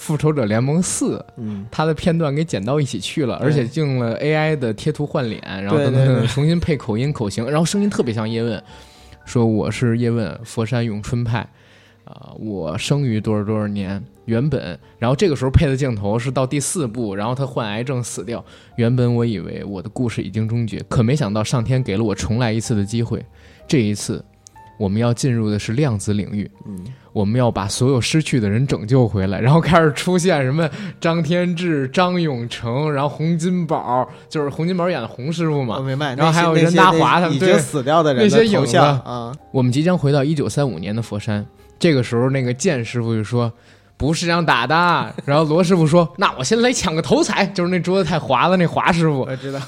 [0.01, 8.65] 复仇者联盟四》嗯，他的片段给剪到一起去了，而且用了 AI 的贴图换脸，然后等等重新配口音口型，然后声音特别像叶问，
[9.27, 11.41] 说我是叶问，佛山咏春派，
[12.05, 18.43] 啊、我生于多少多少年，原本，然后这个时候配的镜头是到第四部，然后他患癌症死掉，
[18.77, 23.23] 原本我以为我的故事已经终结，可没想到上天给了我重来一次的机会，
[23.69, 24.25] 这一次
[24.81, 30.67] 我们要进入的是量子领域，嗯，我们要把所有失去的人拯救回来，然后开始出现什么
[30.99, 35.77] 张天志、张永成，然后洪金宝，就是洪金宝演的洪师傅嘛。
[35.77, 36.15] 我明白。
[36.15, 41.45] 然后还有任达华他们已经死掉的人那些影像啊，我们即将回到一九三五年的佛山，
[41.79, 43.53] 这个时候那个剑师傅就说。
[44.01, 44.75] 不是这样打的，
[45.27, 49.61] 然后罗师傅说：“那我先来抢个头彩，就是那桌子太滑了那华师傅，我知道。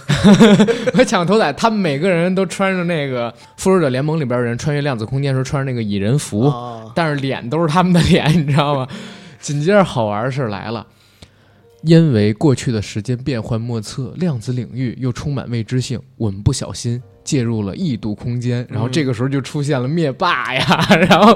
[0.97, 1.53] 我抢头彩。
[1.53, 8.89] 他们每个人都穿着那个《复仇者联盟》里边人穿越量子空间时候穿着那个蚁人服，哦但是脸都是他们的脸，你知道吗？
[9.39, 10.87] 紧接着好玩的事来了，
[11.83, 21.35] 因为过去的时间变幻莫测，量子领域又充满未知性，我们不小心介入了异度空间，然后这个时候就出现了灭霸呀， 然后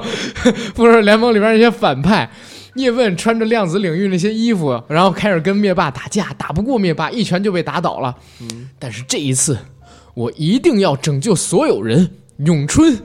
[0.75, 2.29] 复仇者联盟里边那些反派。
[2.75, 8.15] 叶问穿着量子领域那些衣服，然后开始跟灭霸打架，打不过灭霸，一拳就被打倒了。
[8.39, 9.57] 嗯但是这一次，
[10.13, 12.07] 我一定要拯救所有人，
[12.45, 12.95] 咏春，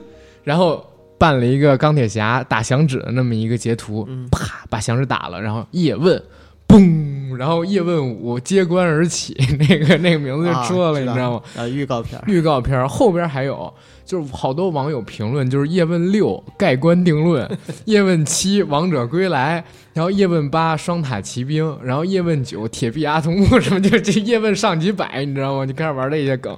[0.43, 0.85] 然后
[1.17, 6.21] 办了一个钢铁侠打响指的那么一个截图，嗯啪把响指打了，然后叶问，
[6.67, 11.41] 嘣，然后叶问五揭棺而起， 那个那个名字就出来了，啊你知道吗？？
[11.57, 13.73] 啊，预告片儿预告片儿后边还有，
[14.05, 17.49] 就是好多网友评论，就是叶问六盖棺定论，
[17.85, 25.65] 叶问七王者归来，然后叶问八双塔奇兵，然后叶问九铁臂阿童木什么，就这叶问上几百，你知道吗？
[25.65, 26.57] 就开始玩这些梗。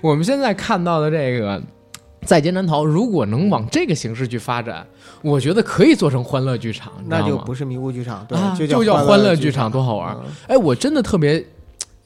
[0.00, 1.62] 我们现在看到的这个。
[2.24, 4.86] 在劫难逃，如果能往这个形式去发展，
[5.22, 6.92] 我觉得可以做成欢乐剧场？
[7.06, 10.16] 那就不是迷雾剧场，对，啊就就叫欢欢乐剧剧场多好玩。
[10.16, 10.32] 嗯。
[10.48, 11.44] 哎，我真的特别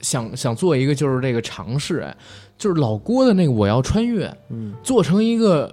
[0.01, 2.17] 想想做一个，就是这个尝试，哎，
[2.59, 5.73] 就是老郭的那个《我要穿越》，嗯，做成一个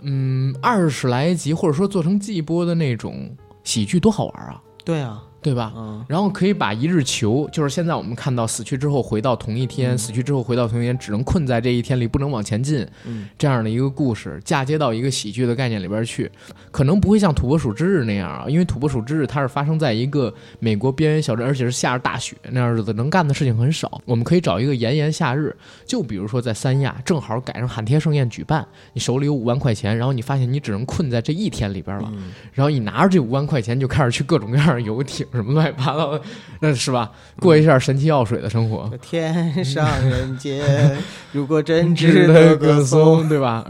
[0.00, 3.28] 嗯二十来集，或者说做成季播的那种
[3.62, 5.74] 喜剧，多好玩啊，对啊，对吧？
[5.76, 16.30] 嗯，然后可以把一日囚，就是现在我们看到死去之后回到同一天，嗯死去之后回到同一天，只能困在这一天里，不能往前进，嗯这样的一个故事，嫁接到一个喜剧的概念里边去，
[16.70, 24.00] 可能不会像《土拨鼠之日》那样啊，因为《土拨鼠之日》它是发生在一个美国边缘小镇，而且是下着大雪那样日子，能干的事情很少。
[24.06, 25.54] 我们可以找一个炎炎夏日，
[25.84, 36.20] 就比如说在三亚，正好赶上喊天盛宴举办，你手里有五万块钱，然后你发现你只能困在这一天里边了，嗯然后你拿着这五万块钱就开始去各种各样的游艇什么乱七八糟的，
[36.60, 37.10] 那是吧？
[37.40, 38.88] 过一下神奇药水的生活。
[38.90, 40.96] 这天上人间，
[41.32, 43.64] 如果真值值得得歌歌颂，对吧？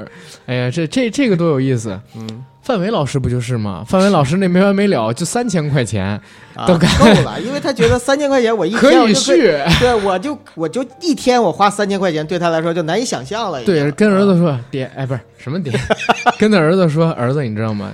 [0.47, 1.99] 哎呀，这这这个多有意思！
[2.17, 3.85] 嗯，范伟老师不就是吗？
[3.87, 6.21] 范伟老师那没完没了，就三千块钱
[6.55, 9.43] 啊都干够了，因为他觉得三千块钱我一天可以，续。
[9.81, 13.63] 对，我就我就一天我花三千块钱，对他来说就难以想象了。
[13.65, 15.73] 对，跟儿子说爹，哎，不是什么爹，
[16.39, 17.93] 跟他儿子说，儿子，你知道吗？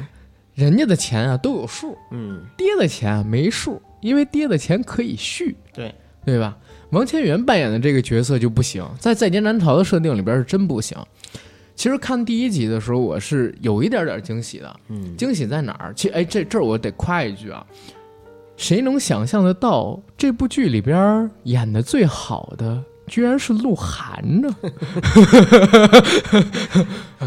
[0.61, 5.95] 人家的钱啊都有数，嗯，爹的钱啊没数，因为爹的钱可以续，对
[6.25, 6.57] 对吧？
[6.91, 10.97] 王千源扮演的这个角色就不行，在《在劫难逃》的设定里边是真不行。
[11.75, 15.95] 其实看第一集的时候，我是有一点点惊喜的，嗯，惊喜在哪儿？
[15.95, 17.65] 其实，哎，这这儿我得夸一句啊，
[18.57, 24.49] 谁能想象得到这部剧里边演的最好的，居然是鹿晗呢？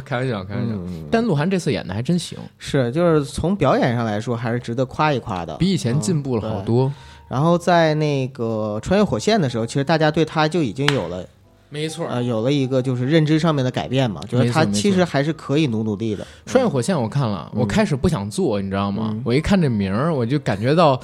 [0.05, 0.73] 开玩笑，开玩笑。
[0.75, 5.57] 嗯但鹿晗这次演的还真行，是，就是从表演上来说，还是值得夸一夸的。
[5.57, 6.89] 比以前进步了好多。
[7.27, 11.25] 然后在那个穿越火线的时候，其实大家对他就已经有了
[11.69, 16.25] 没错呃有了一个就是认知上面的改变嘛，就是他其实还是可以努努力的。
[16.45, 19.09] 穿越火线我看了，嗯我开始不想做，你知道吗？
[19.11, 20.97] 嗯我一看这名儿，我就感觉到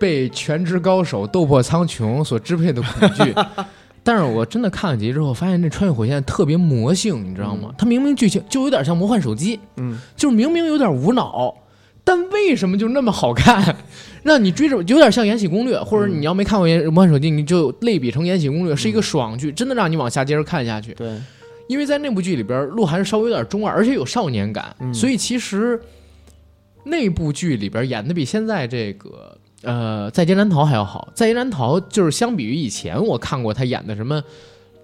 [0.00, 3.32] 被全职高手斗破苍穹所支配的恐惧。
[4.08, 7.74] 但是我真的看了几集之后，发现这穿越火线特别魔性，你知道吗？
[7.76, 11.54] 它明明剧情就有点像魔幻手机，嗯，就是明明有点无脑，
[12.04, 13.76] 但为什么就那么好看？
[14.22, 20.94] 让你追着，有点像《延禧攻略》，或者你要没看过《延魔幻手机》，你就类比成《延禧攻略》，是一个爽剧，真的让你往下接着看下去。
[20.94, 21.20] 对，
[21.66, 25.78] 因为在那部剧里边，鹿晗稍微有点中二，而且有少年感，嗯所以其实
[26.84, 31.08] 那部剧里边演的比现在这个呃《在劫难逃》还要好。
[31.16, 34.20] 《在劫难逃》就是相比于以前我看过他演的什么《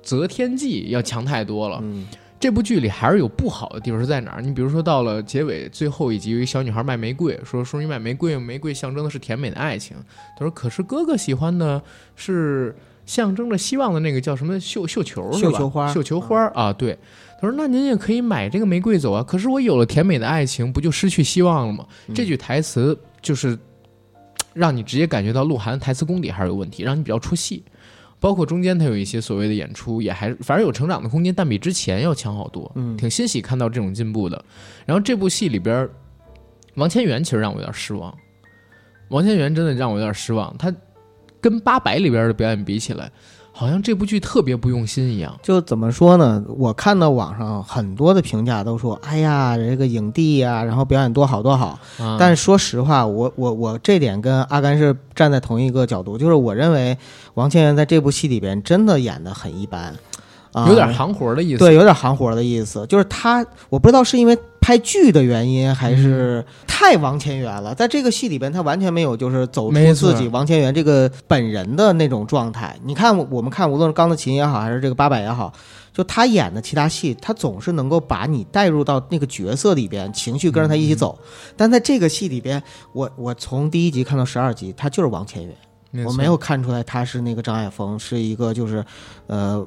[0.02, 1.80] 择天记》要强太多了。
[1.82, 2.06] 嗯
[2.40, 4.42] 这部剧里还是有不好的地方是在哪儿？
[4.42, 9.96] 你比如说到了结尾最后一集，有一小女孩卖玫瑰，说说你买玫瑰，玫瑰象征的是甜美的爱情。
[10.38, 11.80] 他说可是哥哥喜欢的
[12.16, 15.52] 是象征着希望的那个叫什么绣绣球是吧？
[15.52, 16.98] 绣球花绣球花啊，对。
[17.40, 21.86] 他说那您也可以买这个玫瑰走啊，可是我有了甜美的爱情，不就失去希望了吗？
[22.08, 23.58] 嗯这句台词就是
[24.54, 27.62] 让你直接感觉到鹿晗台词功底还是有问题，让你比较出戏。
[28.20, 32.72] 包括中间他有一些所谓的演出，也还反正有成长的空间，但比之前要强好多。
[32.74, 34.42] 嗯挺欣喜看到这种进步的。
[34.86, 35.90] 然后这部戏里边儿，
[36.76, 38.16] 王千源其实让我有点失望。
[39.08, 40.74] 王千源真的让我有点失望，他
[41.38, 43.12] 跟八佰里边的表演比起来，
[43.56, 45.38] 好像这部剧特别不用心一样。
[45.40, 46.42] 就怎么说呢？
[46.58, 51.78] 我看到网上很多的评价都说，哎呀，这个影帝呀、然后表演多好多好。
[51.98, 56.98] 啊、但是说实话，我我我这点跟阿甘是站在同一个角度，就是我认为
[57.34, 59.94] 王千源在这部戏里边真的演的很一般，
[60.54, 61.58] 啊、有点行活的意思。
[61.58, 62.86] 对，有点行活的意思。
[62.86, 67.74] 就是他，我不知道是因为拍剧的原因，还是嗯太王千源了。
[67.74, 72.74] 在这个戏里边，他完全没有就是走出自己王千源这个本人的那种状态。
[72.84, 75.52] 你看，我们看，无论是钢的琴也好，还是这个八佰也好。
[75.92, 81.18] 就他演的其他戏，他总是能够把你带入到那个角色里边，情绪跟着他一起走。
[81.20, 81.24] 嗯
[81.56, 82.62] 但在这个戏里边，
[82.92, 85.54] 我我从第一集看到十二集，他就是王千源。
[85.92, 88.84] 没我没有看出来他是那个张爱峰，是一个就是，
[89.28, 89.64] 呃，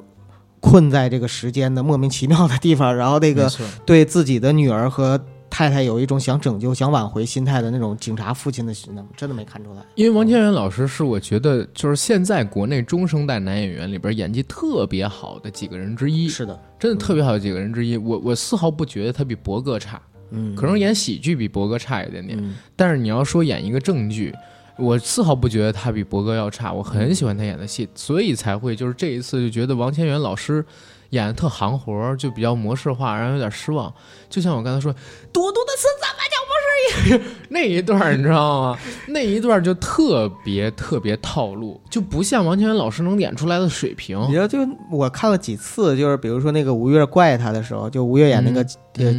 [0.60, 3.50] 困在这个时间的莫名其妙的地方，然后那个
[3.86, 9.82] 对自己的女儿和太太有一种想拯救、想挽回心态的那种警察父亲的心态，真的没看出来。
[9.94, 17.96] 因为王千源老师是我觉得就是现在国内中生代男演员里边演技特别好的几个人之一，是的，真的特别好的几个人之一。
[17.96, 22.38] 我我丝毫不觉得他比博哥差，嗯，可能演喜剧比博哥差一点点。
[22.38, 24.34] 嗯但是你要说演一个正剧，
[24.78, 30.64] 我丝毫不觉得他比博哥要差，我很喜欢他演的戏，所以才会就是这一次就觉得王千源老师
[31.10, 33.92] 演的特行活儿，就比较模式化，让人有点失望。
[34.30, 34.92] 就像我刚才说，
[35.32, 38.78] 多多的是怎么就不是 那一段儿，你知道吗？
[39.08, 44.20] 那一段儿就特别特别套路，就不像王千源老师能演出来的水平。
[44.28, 44.58] 你知道，就
[44.90, 48.66] 我看了几次，就是比如说那个吴越怪他的时候，就吴越演那个、嗯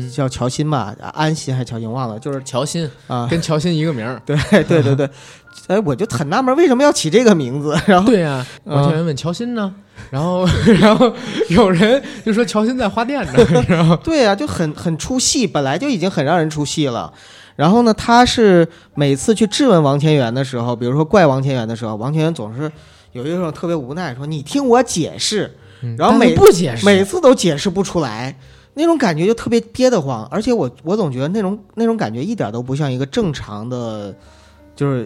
[0.04, 5.10] 呃叫乔欣吧，安欣还是乔欣忘了，就是乔欣啊，跟乔欣一个名儿， 对对对对，
[5.68, 9.74] 哎，我就很纳闷为什么要起这个名字， 然后对呀、嗯王千源问乔欣呢，
[10.10, 10.46] 然后
[10.80, 11.14] 然后
[11.50, 14.00] 有人就说乔欣在花店呢，你知道吗？
[14.04, 17.12] 对啊，就很很出戏，本来就已经很让人出戏了。
[17.56, 22.72] 然后呢，他是每次去质问王千源的时候，比如说怪王千源的时候，王千源总是
[23.12, 25.52] 有一种特别无奈，说你听我解释，
[25.98, 28.34] 然后每不解释，每次都解释不出来，
[28.76, 30.26] 那种感觉就特别憋得慌。
[30.32, 34.16] 而且我我总觉得那种那种感觉一点都不像一个正常的，
[34.74, 35.06] 就是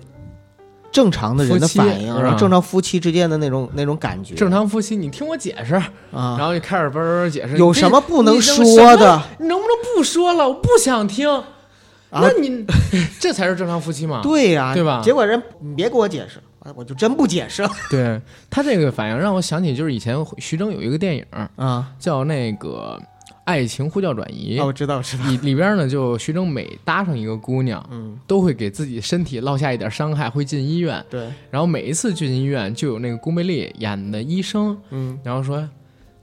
[0.93, 4.35] 正常的人的反应，然后正常夫妻之间的那种那种感觉。
[4.35, 5.73] 正常夫妻，你听我解释，
[6.13, 8.63] 啊，然后就开始嘣嘣解释，有什么不能说
[8.95, 9.21] 的？
[9.39, 10.47] 你能不能不说了？
[10.47, 11.27] 我不想听。
[11.29, 12.63] 啊那你
[13.19, 14.21] 这才是正常夫妻嘛？
[14.21, 21.25] 对呀、对吧结果人你别给我解释，啊我就真不解释了 对，他这个反应让我想起就是以前徐峥有一个电影
[21.55, 21.87] 啊。
[21.97, 23.01] 叫那个
[23.45, 25.25] 《爱情呼叫转移哦，》，我知道，知道。
[25.25, 31.03] 里里边呢就徐峥每搭上一个姑娘，嗯，都会给自己身体落下一点伤害，会进医院。
[31.09, 35.67] 对，然后每一次进医院，就有那个龚美丽演的医生，嗯，然后说：“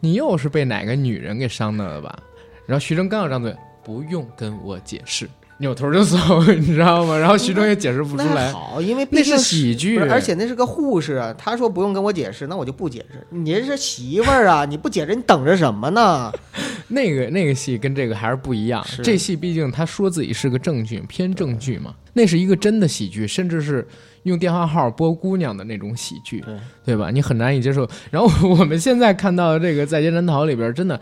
[0.01, 2.19] 你又是被哪个女人给伤的了吧？”
[2.67, 3.55] 然后徐峥刚要张嘴，
[3.85, 5.29] 不用跟我解释，
[5.61, 7.17] 扭头就走，你知道吗？
[7.21, 11.35] 然后徐峥也解释不出来，那好，因为毕那竟是喜剧是，而且那是个护士啊。
[11.37, 13.27] 他说不用跟我解释，那我就不解释。
[13.31, 16.33] 你这是媳妇儿啊，你不解释，你等着什么呢？
[16.89, 18.85] 那个那个戏跟这个还是不一样。
[19.03, 23.87] 这戏毕竟他说自己是个正剧，偏正剧嘛，那是一个真的喜剧，甚至是
[24.23, 26.55] 用电话号拨姑娘的那种喜剧，对，
[26.87, 27.11] 对吧？
[27.11, 27.87] 你很难以接受。
[28.11, 30.99] 然后我们现在看到的这个《在劫难逃》里边，真的，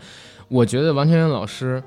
[0.49, 1.81] 我觉得王千源老师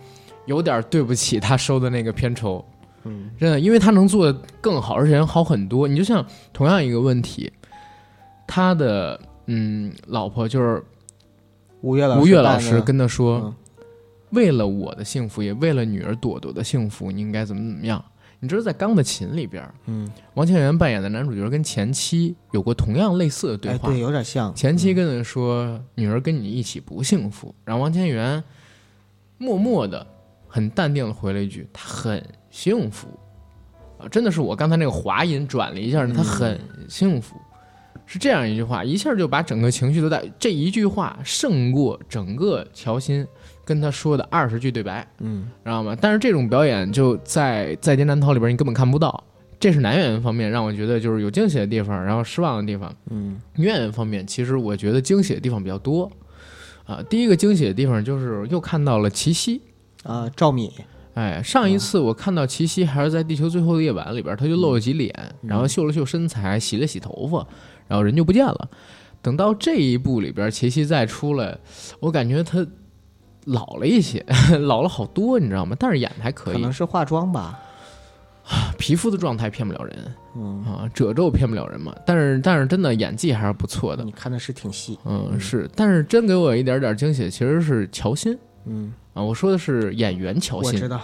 [0.47, 2.65] 有点对不起他收的那个片酬，
[3.05, 5.87] 嗯，真的，因为他能做的更好，而且人好很多。
[5.87, 7.53] 你就像同样一个问题，
[8.47, 10.83] 他的嗯老婆就是
[11.81, 13.55] 吴越老师，吴越老师跟他说，嗯
[14.31, 18.03] 为了我的幸福，也为了女儿朵朵的幸福，你应该怎么怎么样？
[18.41, 23.91] 你知道，在《钢的琴》里边，嗯，王千源扮演的男主角跟前妻有过同样类似的对哎，话。
[23.91, 28.43] 对，有点像前妻跟他说：“女儿跟你一起不幸福。”然后王千源
[29.37, 30.05] 默默的、
[30.53, 33.09] 很淡定的回了一句：“他很幸福。”
[33.99, 37.37] 啊，真的是我刚才那个滑音转了一下，他很幸福，
[38.05, 40.23] 是这样一句话，一下就把整个情绪都带。
[40.39, 43.27] 这一句话胜过整个乔欣
[43.65, 45.97] 跟他说的二十句对白，嗯，知道吗？
[45.99, 49.25] 但是这种表演就在《在劫难逃》里边你根本看不到。
[49.59, 52.93] 这是男演员方面让我觉得就是有惊喜的地方，然后失望的地方。
[53.11, 56.11] 嗯，女演员方面，其实我觉得惊喜的地方比较多。
[56.85, 59.63] 啊，第一个惊喜的地方就是又看到了齐溪。
[60.03, 60.71] 啊，赵敏，
[61.15, 67.47] 哎，上一次我看到齐溪还是在《地球最后的夜晚》里边，他就露了几脸，然后秀了秀身材，洗了洗头发，
[67.87, 68.69] 然后人就不见了。
[69.21, 71.57] 等到这一部里边，齐溪再出来，
[72.01, 72.67] 我感觉他
[73.45, 74.25] 老了一些，
[74.63, 75.77] 老了好多，你知道吗？
[75.79, 77.59] 但是演的还可以可能，是化妆吧。
[78.77, 81.95] 皮肤的状态骗不了人嗯，啊，褶皱骗不了人嘛。
[82.05, 84.99] 但是但是真的演技还是不错的，你看的是挺细。
[85.05, 88.37] 嗯，是，但是真给我一点点惊喜其实是乔欣
[88.67, 91.01] 嗯，啊，我说的是演员乔欣我知， 道，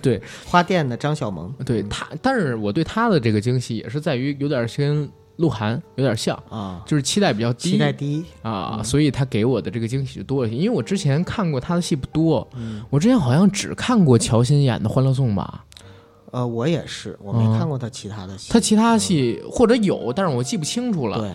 [0.00, 8.24] 对花店的张小萌对他，但是我对他的这个惊喜也是在于有点跟鹿晗有点像，啊，就是期待比较低期待低。
[8.42, 10.56] 啊，嗯所以他给我的这个惊喜就多了一些。
[10.56, 15.64] 因为我之前看过他的戏不多，嗯，我之前好像只看过乔欣演的《欢乐颂》吧，
[16.30, 18.52] 呃，我也是，我没嗯看过他其他的戏。
[18.52, 21.18] 他其他戏或者有，但是我记不清楚了。
[21.18, 21.28] 对，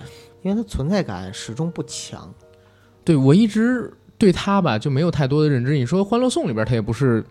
[0.43, 2.31] 因为他存在感始终不强。
[3.03, 5.73] 对我一直对他吧就没有太多的认知。
[5.77, 7.23] 你说《欢乐颂》里边他也不是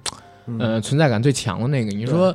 [0.46, 2.34] 嗯呃存在感最强的那个，你说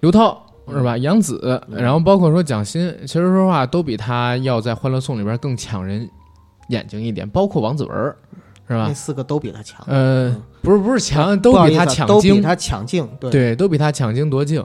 [0.00, 0.96] 刘涛是吧？
[0.98, 6.08] 杨紫，嗯然后包括说蒋欣，其实说实话都比他要在《欢乐颂》里边更抢人
[6.68, 8.14] 眼睛一点，包括王子文
[8.68, 8.94] 是吧那？
[8.94, 13.08] 四个都比他强，呃嗯，不是不是强，都比他抢镜，都比他抢镜。
[13.18, 14.64] 对，对，都比他抢镜夺镜。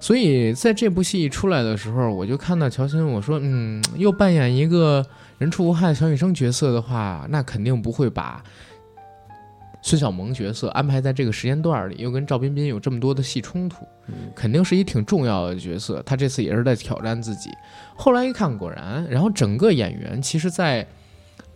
[0.00, 5.04] 所以在这部戏一出来的时候，我就看到乔欣，我说，嗯，又扮演一个
[5.38, 8.42] 人畜无害的小女生角色的话，那肯定不会把
[9.88, 16.02] 孙小萌角色安排在这个时间段里，又跟赵彬彬有这么多的戏冲突，嗯肯定是一挺重要的角色。
[16.04, 17.48] 他这次也是在挑战自己。
[17.96, 20.86] 后来一看，果然，然后整个演员其实，在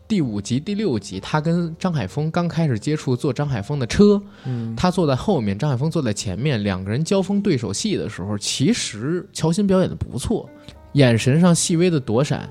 [0.09, 10.49] 第五集、第六集，他跟张海峰刚开始接触，坐张海峰的车，嗯，他坐在后面，张海峰坐在前面，两个人交锋对手戏的时候，其实乔欣表演的不错。
[10.95, 12.49] 眼神上细微的躲闪、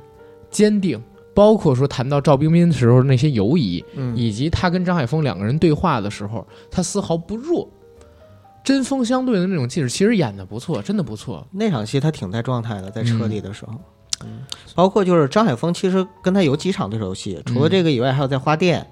[0.51, 1.01] 坚定，
[1.33, 7.69] 包括说谈到赵冰冰的时候那些犹疑，嗯，以及他跟张海峰两个人对话的时候，他丝毫不弱，
[8.63, 11.47] 针锋相对的那种气质，其实演的不错，真的不错。
[11.51, 13.73] 那场戏他挺在状态的，在车里的时候。
[14.23, 14.41] 嗯，
[14.75, 18.85] 包括就是张海峰，其实跟他有几场对手戏，除了这个以外，还有在花店，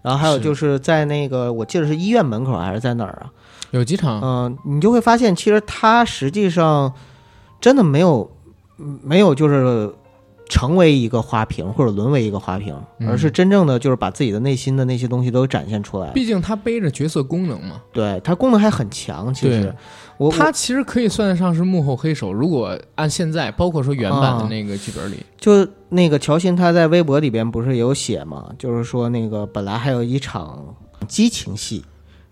[0.00, 3.30] 然后还有就是在那个我记得是医院门口还是在哪儿啊？
[3.72, 6.92] 有几场，嗯、你就会发现，其实他实际上
[7.60, 8.30] 真的没有
[8.78, 9.92] 嗯没有就是
[10.52, 13.08] 成为一个花瓶或者沦为一个花瓶，嗯。
[13.08, 16.10] 而是真正的就是把自己的内心的那些东西都展现出来。
[16.10, 17.80] 毕竟他背着角色功能嘛。
[17.90, 19.74] 对他功能还很强，其实。
[20.18, 22.30] 我他其实可以算得上是幕后黑手。
[22.30, 24.48] 如果按现在，包括说原版的啊。
[24.50, 30.62] 那个剧本里，就那个乔欣，他在微博里边不是有写嘛，就是说那个本来还有一场
[31.08, 31.82] 激情戏，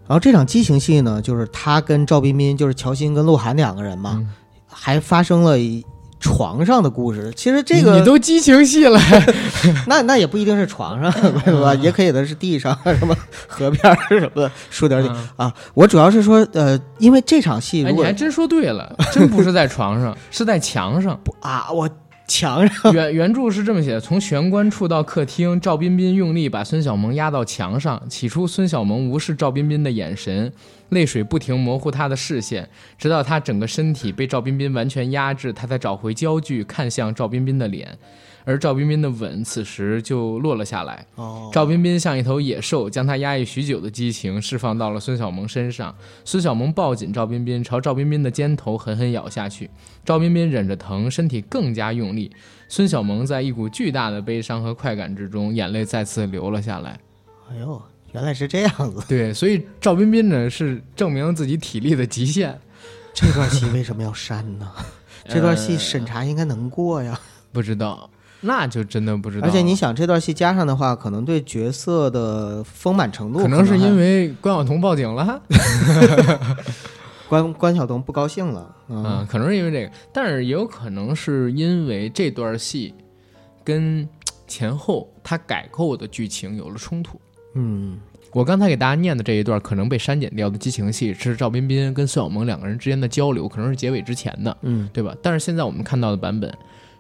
[0.07, 4.29] 然后这场激情戏呢，就是他跟赵彬彬，就是乔欣跟鹿晗两个人嘛，嗯。
[4.73, 5.85] 还发生了一
[6.21, 7.33] 床上的故事。
[7.35, 9.01] 其实这个你都激情戏了，
[9.89, 11.11] 那那也不一定是床上，
[11.45, 11.75] 对吧？
[11.83, 13.17] 也可以的是地上 什么
[13.49, 15.03] 河边什么的，说点
[15.37, 15.53] 啊。
[15.75, 21.19] 我主要是说，呃，因为这场戏哎，如果你还真说对了，真不是在床上，是在墙上。
[21.25, 21.89] 不啊，我
[22.31, 28.01] 墙上原原著是这么写的：从玄关处到客厅，赵彬彬用力把孙小萌压到墙上。
[28.09, 30.53] 起初，孙小萌无视赵彬彬的眼神，
[30.91, 37.99] 泪水不停模糊他的视线，直到他整个身体被赵彬彬完全压制，他才找回焦距，看向赵彬彬的脸。
[38.51, 41.07] 而赵彬彬的吻此时就落了下来。
[41.15, 45.95] 哦赵彬彬像一头野兽，将他压抑许久的激情释放到了孙小萌身上。
[46.25, 49.71] 孙小萌抱紧赵彬彬，朝赵彬彬的肩头狠狠咬下去。
[50.05, 52.33] 赵彬彬忍着疼，身体更加用力。
[52.69, 56.99] 孙小萌在一股巨大的悲伤和快感之中，眼泪再次流了下来。
[57.49, 57.81] 哎呦，
[58.11, 59.05] 原来是这样子。
[59.09, 62.59] 对，所以赵彬彬呢是证明自己体力的极限。
[63.15, 64.69] 这段戏为什么要删呢？
[65.29, 67.17] 这段戏呃审查应该能过呀。
[67.53, 68.10] 不知道，
[68.41, 69.47] 那就真的不知道。
[69.47, 75.43] 而且你想，这段戏加上的话，可能对角色的丰满程度，可能是因为为关晓彤报警了。
[77.29, 78.75] 关关晓彤不高兴了。
[78.89, 82.93] 嗯，嗯，可能是因为这个，但是也有可能是因为这段戏
[83.63, 84.09] 跟
[84.49, 87.21] 前后他改构的剧情有了冲突。
[87.55, 88.01] 嗯，
[88.33, 95.15] 我刚才给大家念的这一段可能被删减掉的激情戏，是赵彬彬跟孙晓萌两个人之间的交流，可能是结尾之前的，嗯，对吧？
[95.23, 96.53] 但是现在我们看到的版本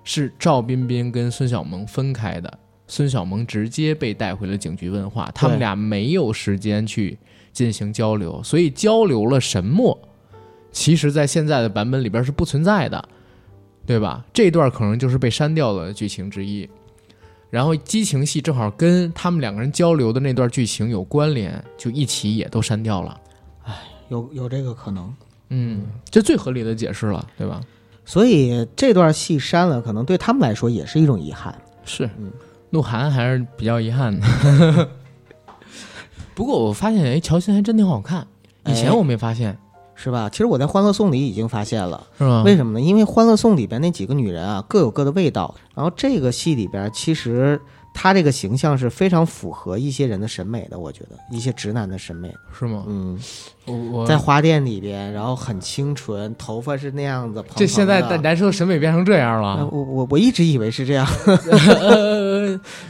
[0.05, 7.19] 是赵彬彬跟孙小萌分开的，孙小萌直接被带回了警局问话，他们俩没有时间去
[7.53, 9.99] 进行交流，所以交流了什么，
[10.73, 13.09] 其实在现在的版本里边是不存在的，
[13.87, 14.25] 对吧？
[14.33, 16.69] 这段可能就是被删掉的剧情之一。
[17.51, 23.21] 然后激情戏正好跟他们两个人交流的那段剧情有关联，就一起也都删掉了。
[23.65, 23.75] 哎
[24.09, 25.13] 有有这个可能。
[25.49, 27.61] 嗯，这最合理的解释了，对吧？
[28.05, 31.55] 所以这段戏删了，可能对他们来说也是一种遗憾。
[31.85, 32.31] 是嗯，
[32.71, 34.89] 鹿晗还是比较遗憾的。
[36.35, 38.27] 不过我发现，哎，乔欣还真挺好看，
[38.67, 39.59] 以前哎我没发现，
[39.95, 40.29] 是吧？
[40.31, 42.43] 其实我在《欢乐颂》里已经发现了，是吗？
[42.45, 42.81] 为什么呢？
[42.81, 45.55] 因为《欢乐颂》里边那几个女人啊，各有各的味道。
[45.75, 47.61] 然后这个戏里边，其实
[47.93, 52.33] 她这个形象是非常符合一些人的审美的，我觉得一些直男的审美。
[52.59, 52.85] 是吗？
[52.87, 53.19] 嗯，
[53.67, 57.57] 我我在花店里边，然后很清纯，头发是那样子蓬蓬。
[57.57, 61.07] 这现在男生审美变成这样呃了，我我我一直以为是这样，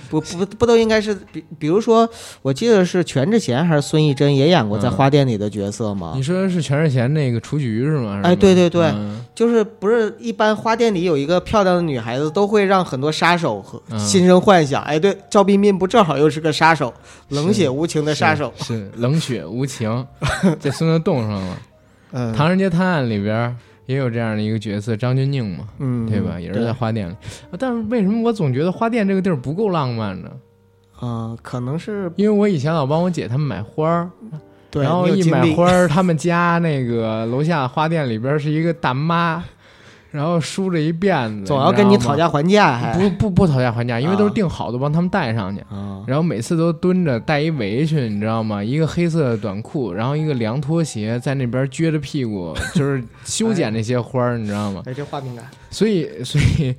[0.08, 2.08] 不不不都应该是比比如说，
[2.42, 6.12] 我记得是全智贤还是孙艺珍也演过在嗯花店里的角色吗？
[6.16, 8.20] 你说的是全智贤那个雏菊是吗？
[8.24, 14.82] 哎对对对嗯就是不是一般花店里有一个漂亮的女孩子，都会让很多杀手和嗯心生幻想。
[14.82, 16.92] 哎，对，赵彬彬不正好又是个杀手，
[17.28, 18.52] 冷血无情的杀手。
[18.58, 20.06] 是是冷血无情，
[20.58, 21.58] 在孙子冻上了。
[22.12, 23.56] 嗯《唐人街探案》里边
[23.90, 26.38] 也有这样的一个角色张钧甯嘛，嗯，对吧？
[26.38, 27.16] 也是在花店里。
[27.58, 30.30] 但是为什么我总觉得花店这个地儿不够浪漫呢？
[31.02, 34.08] 嗯，可能是因为我以前老帮我姐他们买花儿，
[34.70, 39.42] 对，然后一买花儿，他们家那个楼下花店里边是一个大妈，
[40.10, 45.60] 然后梳着一辫子，总要跟你讨价还价，还不不不讨价还价，因为都是啊订好的，帮他们带上去。
[45.70, 48.62] 啊，然后每次都蹲着带一围裙，你知道吗？
[48.62, 54.82] 一个黑色的短裤，然后一个凉拖鞋，在那边撅着屁股，就是修剪那些花儿，你知道吗？
[54.86, 55.44] 哎，这画面感。
[55.70, 56.74] 所以，所以，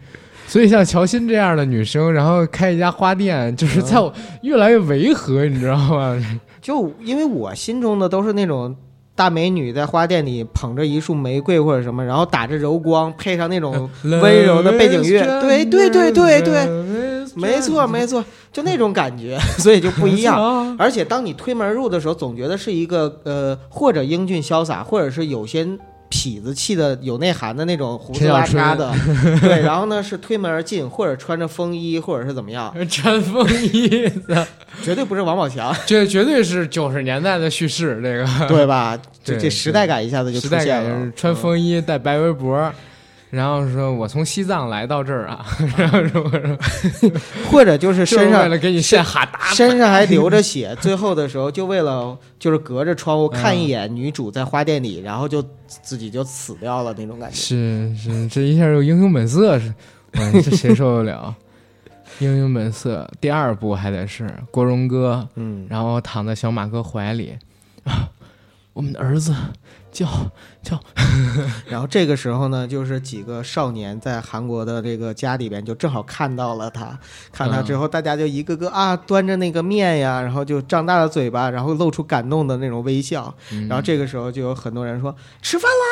[0.46, 6.22] 所以像乔欣这样的女生，然后开一家花店，就是在我越来越违和，你知道吗？
[6.62, 8.76] 就因为我心中的都是那种
[9.16, 16.68] 大美女在花店里捧着一束玫瑰或者什么，然后打着柔光，配上那种温柔的背景乐， 对对对对对，
[17.36, 20.76] 没错没错，就那种感觉， 所以就不一样。
[20.78, 25.68] 而且当你推门而入的时候，总觉得是一个呃，或者英俊潇洒，或者是有些
[26.12, 28.94] 痞子气的有内涵的那种胡子拉碴的，
[29.42, 33.88] 对，然后呢是推门而进，或者穿着风衣，或者是怎么样， 穿风衣
[34.28, 34.46] 的，
[34.84, 38.48] 绝对不是王宝强，这绝对是九十年代的叙事，这个。
[38.48, 39.00] 对吧？
[39.24, 42.72] 这这时代感一下子就出现了穿风衣戴白围脖。
[43.32, 45.46] 然后说，我从西藏来到这儿啊，
[45.78, 46.58] 然后说，嗯
[47.50, 57.36] 或者就是身上为了给你献哈达，身上还流着血，最后的时候就为了就是隔着窗户看一眼女主在花店里，然后就自己就死掉了那种感觉。
[57.38, 59.74] 是是，这一下有英雄本色是，
[60.20, 61.34] 哇，这谁受得了？
[62.20, 67.38] 英雄本色第二部还得是国荣哥，嗯，然后躺在小马哥怀里
[67.86, 68.10] 啊，
[68.74, 69.34] 我们的儿子
[69.92, 70.08] 叫
[70.64, 70.80] 叫
[71.68, 76.98] 然后这个时候呢，就是几个少年在韩国的这个家里边，就正好看到了他，
[77.32, 83.34] 看他之后，大家就一个个啊端着那个面呀，然后就张大了嘴巴，然后露出感动的那种微笑。
[83.52, 85.86] 嗯然后这个时候就有很多人说吃饭啦，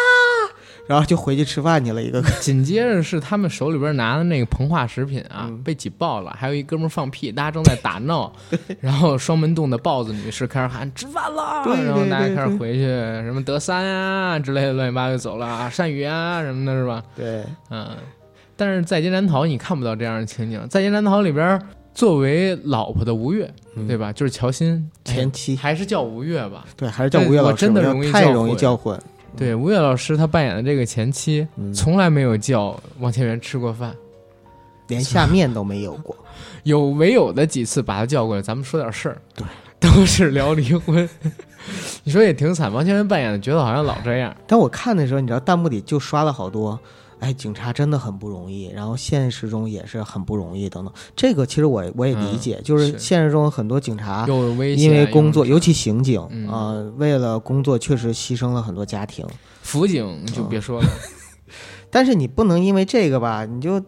[0.90, 2.20] 然后就回去吃饭去了，一个。
[2.20, 2.30] 个。
[2.42, 5.62] 紧接着是他们手里边拿的那个膨化食品啊，嗯。
[5.62, 8.34] 被挤爆了，还有一哥们儿放屁，大家正在打闹，
[8.82, 17.04] 然后双门洞的豹子女士开始喊吃饭了，对然后大家开始回去什么德三啊之类的乱七八糟就走了啊，善宇啊什么的，是吧？
[17.16, 17.88] 对，嗯，
[18.58, 21.62] 但是在劫难逃你看不到这样的情景，在劫难逃里边，
[21.94, 23.88] 作为老婆的吴越，嗯。
[23.88, 24.12] 对吧？
[24.12, 25.56] 就是乔欣前妻。
[25.56, 26.66] 还是叫吴越吧？
[26.76, 29.00] 对，还是叫吴越老师，我真的容易太容易叫混。
[29.38, 33.96] 对，吴越老师他扮演的这个前妻，嗯从来没有叫王千源吃过饭，
[34.88, 36.16] 连下面都没有过。
[36.64, 39.46] 有唯有的几次把他叫过来，咱们说点事儿，对，
[39.80, 41.08] 都是聊离婚。
[42.04, 44.36] 你说也挺惨，王千源扮演的角色好像老这样。
[44.48, 46.80] 但我看的时候，你知道弹幕里就刷了好多，
[47.20, 50.94] 哎，警察真的很不容易，然后现实中也是很不容易等等。
[51.16, 54.26] 这个其实我我也理解，就是是现实中很多警察
[54.76, 59.26] 因为工作，尤其刑警啊、嗯呃为了工作确实牺牲了很多家庭。
[59.62, 60.88] 辅警就别说了，
[61.92, 63.82] 但是你不能因为这个吧，你就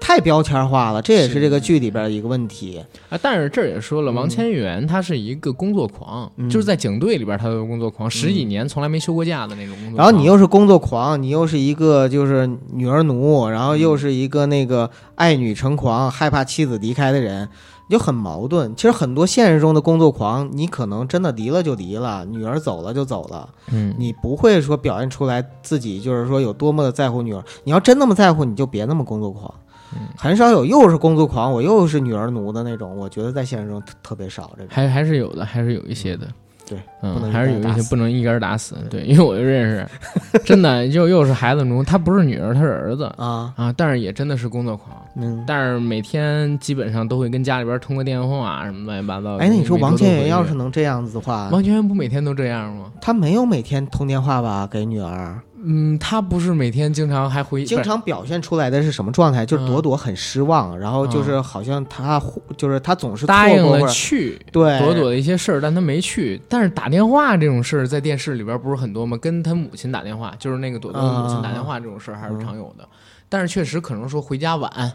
[0.00, 2.84] 太标签化了，这也是是这个剧里边的一个问题。
[3.08, 9.96] 啊，但是这儿也说了，嗯王千源他是一个工作狂，嗯就是在警队里边他都是工作狂，十几年从来没休过假的那种工作狂。
[9.96, 17.48] 然后你又是工作狂，你又是一个就是女儿奴，然后又是一个那个爱女成狂、害怕妻子离开的人，
[17.88, 18.74] 你就很矛盾。
[18.76, 27.42] 其实很多现实中的工作狂，你可能真的离了就离了，女儿走了就走了，嗯，你不会说表现出来自己就是说有多么的在乎女儿。
[27.64, 29.52] 你要真那么在乎，你就别那么工作狂。
[29.94, 34.68] 嗯很少有又是工作狂，我又是女儿奴的那种，我觉得在现实中特特别少这种。
[34.70, 36.26] 还还是有的，还是有一些的。
[36.68, 38.74] 对，不能嗯，还是有一些不能一竿打死。
[38.90, 44.96] 对， 因为我就认识， 真的就又是孩子奴，他不是女儿，他是儿子啊，啊，但是也真的是工作狂。
[45.14, 45.44] 嗯。
[45.46, 49.44] 但是每天基本上都会跟家里边通个电话啊，什么乱七八糟的。
[49.44, 52.90] 哎，那你说王千源要是能这样子的话，王千源不每天都这样吗？
[53.00, 59.44] 他没有每天通电话吧给女儿，嗯，他不是每天经常还回经常表现出来的是什么状态？
[59.44, 62.22] 就是嗯朵朵很失望，然后就是好像他
[62.56, 66.40] 就是他总是错答应了去对朵朵的一些事儿，但他没去。
[66.48, 69.18] 但是打电话这种事儿在电视里边不是很多吗？
[69.20, 72.88] 跟他母亲打电话，就是那个朵朵的母亲打电话这种事儿还是常有的。
[73.28, 74.92] 但是确实可能说回家晚，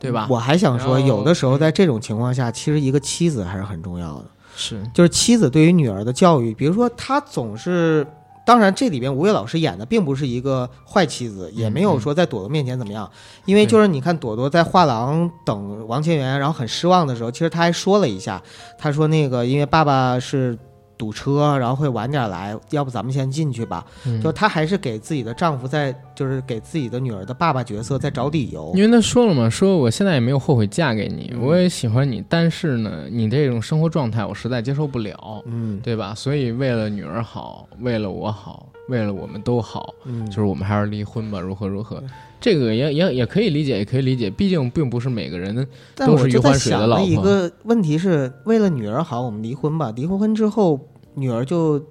[0.00, 0.26] 对吧？
[0.30, 4.24] 我还想说，有的时候在这种情况下，其实一个妻子还是很重要的，
[4.56, 8.06] 是就是妻子对于女儿的教育，比如说她总是。
[8.46, 13.10] 当然，这里边吴越老师演的并不是一个坏妻子，也没有说在朵朵面前怎么样，
[13.44, 18.40] 因为就是你看朵朵在画廊等王千源，然后很失望的时候，其实他还说了一下，
[18.78, 20.56] 他说那个因为爸爸是
[20.98, 23.84] 堵车，然后会晚点来，要不咱们先进去吧。
[24.06, 28.72] 嗯就她还是给自己的丈夫在，就是给自己的女儿的爸爸角色在找理由。
[28.74, 36.14] 因为她说了嘛，说我现在也没有后悔嫁给你，嗯我也喜欢你，但是呢，你这种生活状态我实在接受不了，嗯对吧？
[36.14, 42.02] 所以为了女儿好，为了我好，为了我们都好，嗯，就是我们还是离婚吧，如何如何。
[42.40, 49.92] 这个也也也可以理解，也可以理解，毕竟并不是每个人都是余欢水的老想了一个问题是，为了女儿好，我们离婚吧。
[49.96, 50.78] 离过婚之后，
[51.14, 51.82] 女儿就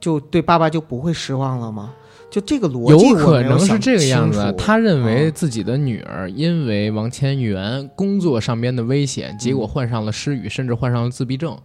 [0.00, 1.94] 就对爸爸就不会失望了吗？
[2.28, 4.54] 就这个逻辑有有可能是这个样子。
[4.56, 11.58] 他认为啊自己的女儿因为王千源工作上边的危险，结嗯果患上了失语，甚至患上了自闭症。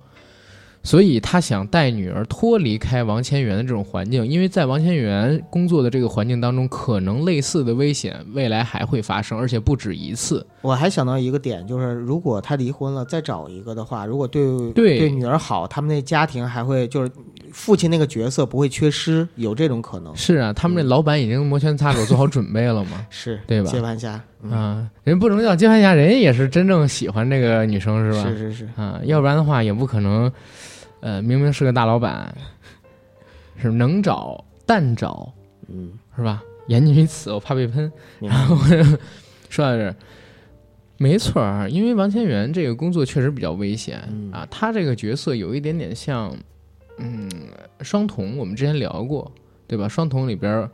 [0.86, 10.46] 所以他想带女儿脱离开王千源的这种环境，因为在王千源工作的这个环境当中，可能类似的危险未来还会发生，而且不止一次。
[10.62, 17.12] 我还想到一个点，就是如果他离婚了再找一个的话，如果对对女儿好，他们那家庭还会就是
[17.52, 20.16] 父亲那个角色不会缺失，有这种可能。
[20.16, 23.06] 是啊，他们那老板已经摩拳擦手做好准备了嘛。
[23.10, 28.30] 是对吧接盘侠，嗯，啊，人不能叫接盘侠，人家也是真正喜欢这个女生，是吧？
[28.30, 30.32] 是是是，啊，要不然的话也不可能，
[31.06, 32.36] 呃，明明是个大老板，
[33.62, 35.32] 是能找但找
[35.68, 36.44] 嗯，是吧？
[36.66, 37.92] 言尽于此，我怕被喷。
[38.20, 38.56] 然后
[39.48, 39.96] 说到这儿，
[40.98, 46.36] 没错儿，因为王千源这个工作确实比较危险、嗯啊，他这个角色有一点点像，
[46.98, 47.30] 嗯，
[47.82, 49.32] 双瞳，我们之前聊过，
[49.68, 49.88] 对吧？
[49.88, 50.72] 双瞳里边儿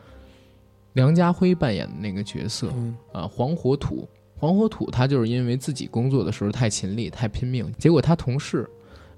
[0.94, 4.08] 梁家辉扮演的那个角色嗯啊，黄火土，
[4.38, 8.66] 黄火土他就是因为自己工作的时候太勤力、太拼命，结果他同事，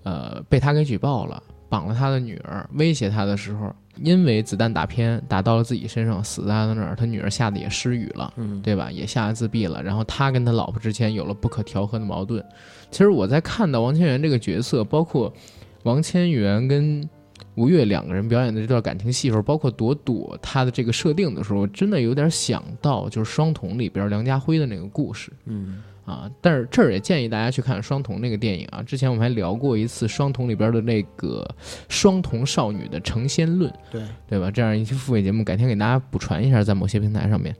[0.04, 1.42] 呃，被他给举报了。
[1.70, 6.96] 绑了他的女儿，威胁他的时候，因为子弹打偏打到了自己身上，死在了那儿。
[6.96, 8.92] 他女儿吓得也失语了，嗯，对吧？
[8.92, 9.82] 也吓得自闭了。
[9.82, 12.46] 然后他跟他老婆之间有了不可调和的矛盾。
[12.92, 15.34] 其实我在看到王千源这个角色，包括
[15.82, 17.10] 王千源跟
[17.56, 26.30] 吴越两个人表演的这段感情戏时候，包括朵朵她的这个设定的时候，我真的有点想到就是《双瞳》里边梁家辉的那个故事嗯啊。
[26.42, 28.82] 但是这儿也建议大家去看《双瞳》那个电影啊。
[28.84, 31.48] 之前我们还聊过一次《双瞳》里边的那个
[31.90, 33.72] 双瞳少女的成仙论。
[33.92, 34.50] 对，对吧？
[34.50, 37.56] 这样一期付费节目，改天给大家补传一下，在某些平台上面。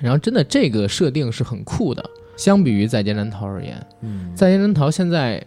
[0.00, 2.04] 然后，真的这个设定是很酷的，
[2.36, 5.40] 相比于《在劫难逃》而言，嗯《在劫难逃》现在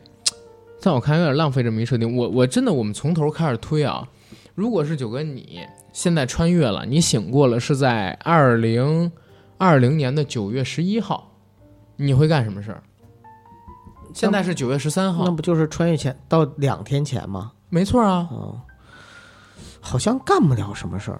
[0.79, 2.15] 在我看有点浪费这么一设定。
[2.15, 4.07] 我我真的，我们从头开始推啊。
[4.55, 5.59] 如果是九哥你
[5.91, 9.11] 现在穿越了，你醒过了，是在二零
[9.57, 11.26] 二零年的九月十一号，
[11.97, 12.81] 你会干什么事儿？
[14.13, 17.51] 现在是九月十三号那，不就是穿越前到两天前吗？
[17.69, 18.27] 没错啊。
[18.31, 18.59] 哦，
[19.81, 21.19] 好像干不了什么事儿。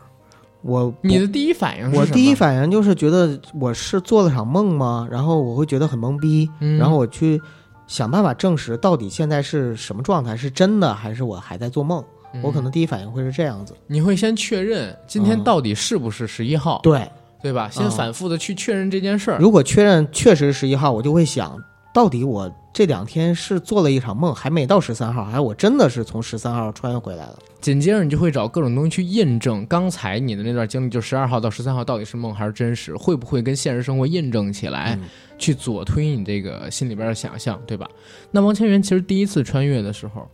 [0.62, 2.02] 我你的第一反应是什么？
[2.02, 5.08] 我第一反应就是觉得我是做了场梦吗？
[5.12, 7.40] 然后我会觉得很懵逼，嗯然后我去
[7.86, 12.04] 想办法证实到底现在是什么状态，是真的还是我还在做梦？
[12.44, 13.76] 我可能第一反应会是这样子。
[13.88, 17.10] 你会先确认今天嗯到底是不是十一号，对，
[17.42, 17.70] 对吧？
[17.72, 19.38] 先嗯反复的去确认这件事儿。
[19.40, 21.58] 如果确认确实十一号，我就会想
[21.94, 27.38] 到底我这两天是做了一场梦，还没到十三号，还是我真的是从十三号穿越回来了？
[27.60, 35.10] 紧接着你就会找各种东西去印证刚才你的那段经历，就十二号到十三号到底是梦还是真实，会不会跟现实生活印证起来，嗯
[35.40, 37.90] 去左推你这个心里边的想象，对吧？
[38.32, 40.28] 那王千源其实第一次穿越的时候，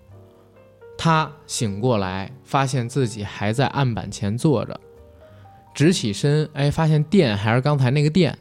[0.98, 4.78] 他醒过来，发现自己还在案板前坐着，
[5.74, 8.38] 直起身，哎，发现电还是刚才那个电，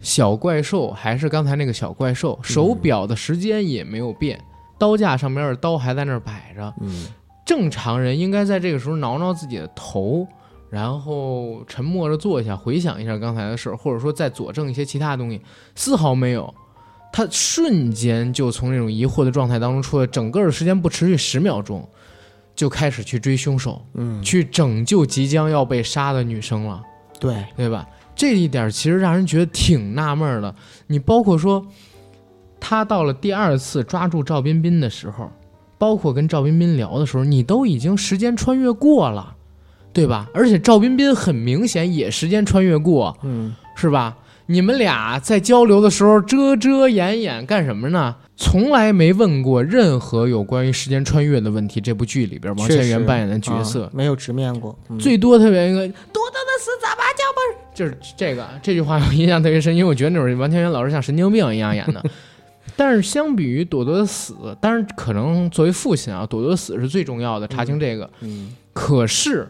[0.00, 4.40] 小怪兽还是刚才那个小怪兽，手表的时间也没有变，
[4.78, 6.74] 刀架上面的刀还在那儿摆着。
[6.80, 7.06] 嗯
[7.44, 10.26] 正常人应该在这个时候挠挠自己的头，
[10.70, 15.40] 然后沉默着坐下，回想一下刚才的事儿，或者说再佐证一些其他东西，
[15.74, 16.54] 丝毫没有。
[17.12, 21.86] 他瞬间就从那种疑惑的状态当中出来，整个的时间不持续十秒钟，
[22.54, 26.82] 就开始去追凶手，嗯，去拯救即将要被杀的女生了。
[27.18, 27.86] 对，对吧？
[28.14, 30.54] 这一点其实让人觉得挺纳闷的。
[30.86, 31.64] 你包括说，
[32.60, 35.30] 他到了第二次抓住赵彬彬的时候，
[35.78, 39.34] 包括跟赵彬彬聊的时候，你都已经时间穿越过了，
[39.92, 40.28] 对吧？
[40.34, 44.16] 而且赵彬彬很明显也时间穿越过，嗯是吧？
[44.46, 48.16] 你们俩在交流的时候遮遮掩掩干什么呢？
[48.42, 51.80] 从来没问过任何有关于时间穿越的问题。
[51.80, 54.98] 这部剧里边，王千源扮演的角色，啊没有直面过，嗯。
[54.98, 62.02] 最多特别一个多多的死咋吧叫吧，就是这个这句话我印象特别深，因为我觉得那会儿王千源老师像神经病一样演的。
[62.74, 68.10] 但是相比于朵朵的死，当然可能作为父亲啊，朵朵的死是最重要的，查清这个。
[68.20, 68.52] 嗯。
[68.72, 69.48] 可是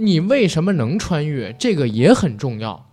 [0.00, 2.86] 你为什么能穿越，这个也很重要，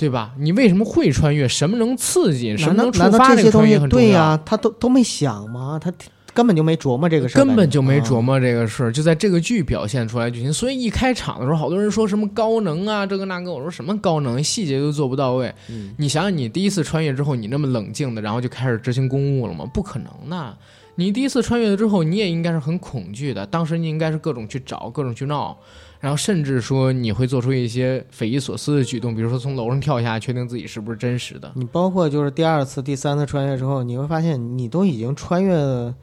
[0.00, 0.32] 对吧？
[0.38, 1.46] 你为什么会穿越？
[1.46, 2.56] 什么能刺激？
[2.56, 4.06] 什么能触发这个穿这些东西越很重要。
[4.06, 5.78] 对呀、他都都没想吗？
[5.78, 5.92] 他
[6.32, 8.22] 根本就没琢磨这个事儿，根本就没琢磨。
[8.22, 10.50] 磨这个事儿，就在这个剧表现出来就行。
[10.50, 15.52] 所以一开场的时候，好多人说什么高能啊，这个那个，我说什么高能，细节都做不到位。
[15.68, 19.66] 嗯你想想，你第一次穿越之后，你那么冷静的，然后就开始执行公务了吗？
[19.74, 20.56] 不可能的。
[20.94, 25.58] 你第一次穿越了之后，你也应该是很恐惧的，当时你应该是各种去找，各种去闹，
[26.00, 31.52] 然后甚至说你会做出一些匪夷所思的举动，比如说从楼上跳下，确定自己是不是真实的。
[31.54, 35.94] 你包括就是第二次、第三次穿越之后，你会发现你都已经穿越了，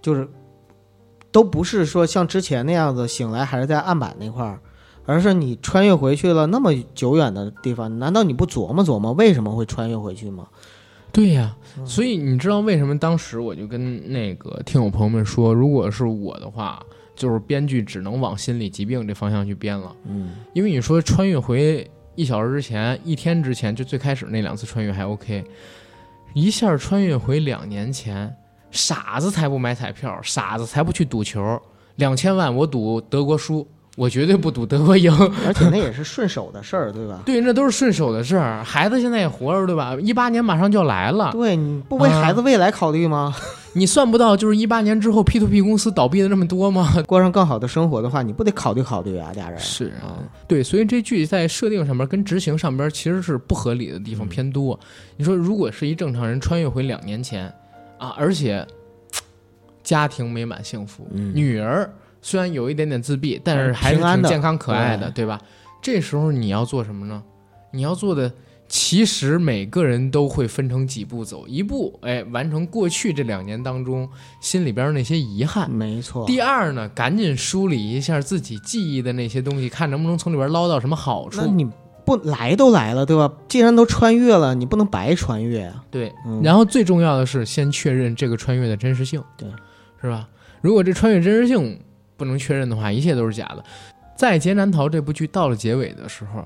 [0.00, 0.26] 就是
[1.30, 4.58] 都不是说像之前那样子醒来还是在案板那块儿，
[5.04, 10.48] 而是你穿越回去了那么久远的地方，难道你不琢磨琢磨为什么会穿越回去吗？
[11.12, 16.82] 对呀、所以你知道为什么当时我就跟那个听友朋友们说，如果是我的话，
[17.14, 25.44] 就是编剧只能往心理疾病这方向去编了，嗯因为你说穿越回一小时之前、一天之前，就最开始那两次穿越还 OK，
[26.34, 28.34] 一下穿越回两年前，
[28.70, 31.60] 傻子才不买彩票，傻子才不去赌球，
[31.96, 35.12] 两千万我赌德国输，我绝对不赌德国赢。
[35.46, 37.20] 而且那也是 顺手的事儿，对吧？
[37.24, 38.62] 对，那都是顺手的事儿。
[38.64, 39.96] 孩子现在也活着，对吧？
[40.00, 43.34] 一八年马上就要来了，对，你不为孩子未来考虑吗？
[43.76, 46.94] 你算不到就是一八年之后 P to P 公司倒闭的那么多吗？
[47.06, 54.78] 过上更好的生活的话，你不得考虑考虑啊，俩人是啊，对，所以这剧在设定上面跟执行上边其实是不合理的地方偏多。
[55.16, 57.52] 你说如果是一正常人穿越回两年前
[57.98, 58.64] 啊，而且
[59.82, 65.40] 家庭美满幸福，嗯女儿虽然有一点点自闭，但是嗯还是挺健康可爱的，对对吧？
[65.82, 67.22] 这时候你要做什么呢？
[67.72, 68.32] 你要做的。
[68.66, 74.08] 其实每个人都会分成几步走，一步，哎，完成过去这两年当中
[74.40, 76.26] 心里边那些遗憾，没错。
[76.26, 81.40] 第二呢，赶紧梳理一下自己记忆的那些东西，看能不能从里边捞到什么好处。
[81.42, 81.68] 那你
[82.04, 83.32] 不来都来了，对吧？
[83.48, 85.84] 既然都穿越了，你不能白穿越啊。
[85.90, 89.48] 对，嗯然后最重要的是先确认这个穿越的真实性，对，
[90.00, 90.28] 是吧？
[90.60, 91.78] 如果这穿越真实性
[92.16, 93.62] 不能确认的话，一切都是假的。
[94.16, 96.44] 在《劫难逃》这部剧到了结尾的时候，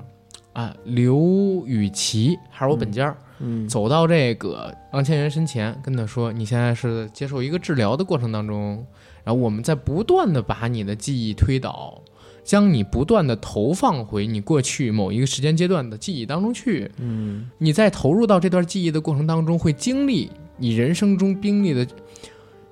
[0.59, 8.85] 啊，刘雨琦还是我本家儿、嗯，走到这个王千源身前，跟他说：“你现在是接受一个治疗的过程当中，
[9.23, 12.03] 然后我们在不断的把你的记忆推倒，
[12.43, 16.91] 将你不断的投放回你过去某一个时间阶段的记忆当中去。
[16.97, 21.87] 嗯，你在投入到这段记忆的过程当中，会经历你人生中经历的。”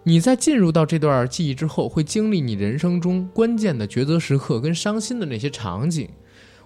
[0.03, 6.09] 你在进入到这段记忆之后，会经历你人生中关键的抉择时刻跟伤心的那些场景。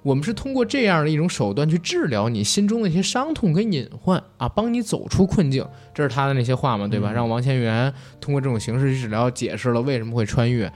[0.02, 5.66] 我们是通过这样的一种手段去治疗你心中的一些伤痛跟隐患啊，帮你走出困境。
[5.94, 7.10] 这是他的那些话嘛，对吧？
[7.12, 10.72] 嗯让王千源通过这种形式去治疗，解释了为什么会穿越。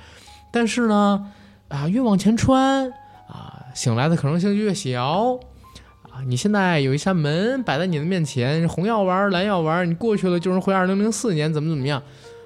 [0.52, 1.32] 但是呢，
[1.68, 2.90] 啊，越往前穿
[3.28, 5.38] 啊，醒来的可能性就越小。
[6.02, 12.02] 啊，你现在有一扇门摆在你的面前，红药丸、蓝药丸，你过去了就是回二零零四年，怎么怎么样？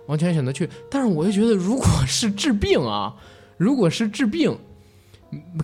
[0.07, 3.15] 王千源选择去，但是我就觉得，如果是治病啊，
[3.59, 4.57] 如果是治病，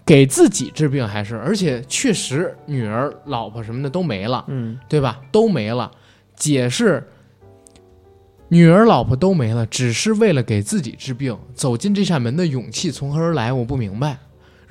[0.05, 5.21] 给自己治病还是，而且确实女儿、老婆什么的都没了，嗯，对吧？
[5.33, 5.91] 都没了。
[6.37, 7.03] 解释
[8.49, 13.53] 女儿、老婆都没了，只是为了给自己治病，走进这扇门的勇气从何而来？
[13.53, 14.19] 我不明白。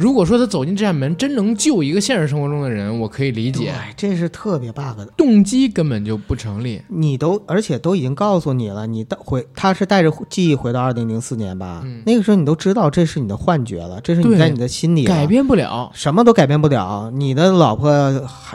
[0.03, 5.05] 如果说他走进这扇门真能救一个现实生活中的人，我可以理解，对，这是特别 bug 的。
[5.15, 6.81] 动机根本就不成立。
[6.89, 11.79] 你都而且都已经告诉你了，你到回他是带着记忆回到二零零四年吧？
[11.85, 17.09] 嗯那个时候你都知道这是你的幻觉了，这是你在你的心里改变不了，什么都改变不了。
[17.15, 17.89] 你的老婆、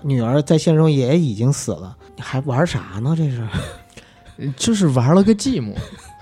[0.05, 3.15] 女儿在现实中也已经死了，你还玩啥呢？
[3.17, 5.73] 这是 就是玩了个寂寞，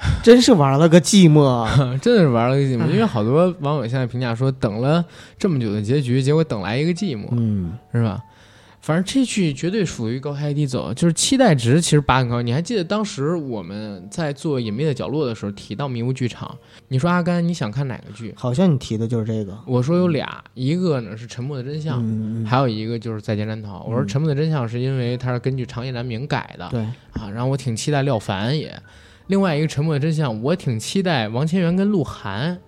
[0.23, 1.45] 真是玩了个寂寞。
[1.45, 1.69] 啊
[2.03, 2.87] 真的是玩了个寂寞。
[2.91, 5.05] 因为好多网友现在评价说，等了
[5.39, 8.23] 这么久的结局，结果等来一个寂寞，嗯，是吧？
[8.83, 12.41] 反正这剧绝对属于高开低走，就是期待值其实拔很高。
[12.41, 18.33] 你还记得当时我们在做《隐秘的角落》的时候提到迷雾剧场，你说阿甘你想看哪个剧？
[18.37, 19.59] 好像你提的就是这个。
[19.67, 22.01] 我说有俩，一个呢是《沉默的真相》，
[22.47, 23.81] 还有一个就是《在劫难逃》。
[23.89, 26.83] 我说《沉默的真相》是因为它是根据长夜难明改的，对，
[27.15, 28.73] 啊，然后我挺期待廖凡也。
[29.29, 32.59] 另外一个《沉默的真相》，我挺期待王千源跟鹿晗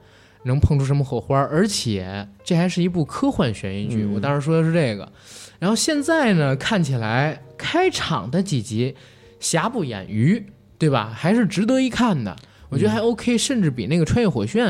[0.44, 4.02] 能碰出什么火花，而且这还是一部科幻悬疑剧。
[4.02, 5.10] 嗯我当时说的是这个。
[5.58, 8.94] 然后现在呢，看起来开场的几集
[9.40, 10.44] 瑕不掩瑜，
[10.78, 11.12] 对吧？
[11.14, 12.34] 还是值得一看的。
[12.68, 14.66] 我觉得还 OK，、甚至比那个《穿越火线》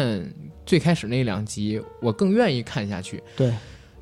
[0.65, 3.23] 最开始那两集我更愿意看下去。
[3.37, 3.53] 对，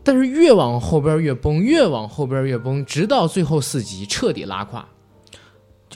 [0.05, 4.87] 但是越往后边越崩，越往后边越崩，直到最后四集彻底拉胯。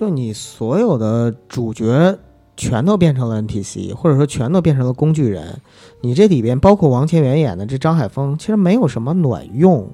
[0.00, 2.16] 就你所有的主角
[2.56, 5.60] 全都变成了 NPC，或者说全都变成了工具人。
[6.00, 9.90] 你这里边包括王千源演的这张海峰，其实没有什么卵用。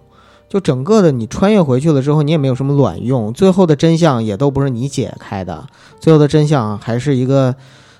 [0.49, 5.67] 就整个的你穿越回去了之后，你也没有什么卵用，最后的真相也都不是你解开的，
[5.99, 7.57] 最后的真相还是一个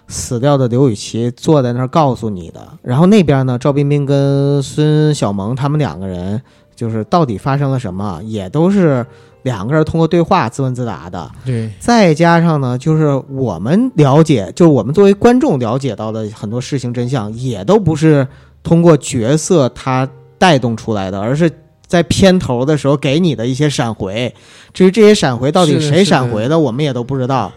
[0.07, 2.79] 死掉的刘雨琦坐在那儿告诉你的。
[2.83, 6.41] 然后那边呢，赵冰冰跟孙小萌他们两个人，
[6.77, 9.05] 就是到底发生了什么，也都是
[9.43, 11.29] 两个人通过对话自问自答的。
[11.45, 18.29] 对，再加上呢，就是我们了解，就是我们作为观众了解到的很多事情真相，也都不是
[18.63, 20.09] 通过角色他
[20.39, 21.51] 带动出来的，而是
[21.87, 24.35] 在片头的时候给你的一些闪回。
[24.75, 27.51] 至于这些闪回到底谁闪回的，我们也都不知道。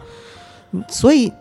[0.71, 1.33] 嗯所以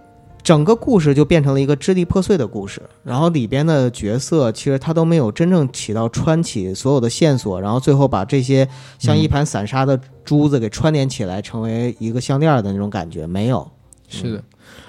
[0.49, 2.80] 整个故事就变成了一个支离破碎的故事。
[3.05, 8.66] 然后里边的角色其实他都没有真正起到穿起所有的线索，然后最后把这些
[8.99, 13.70] 像一盘散沙的珠子给串联起来，成为一个项链的那种感觉，没有。
[14.09, 14.42] 是的，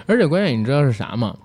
[0.05, 1.35] 而且关键你知道是啥吗？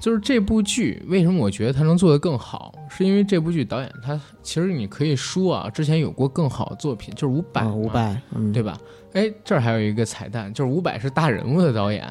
[0.00, 8.76] 就是这部剧为什么我觉得它能做得更好，是因为这部剧导演他其实你可以说啊，之前有过更好的作品，就是伍佰伍佰，嗯，对吧？
[9.12, 12.04] 哎，这儿还有一个彩蛋，就是伍佰是大人物的导演，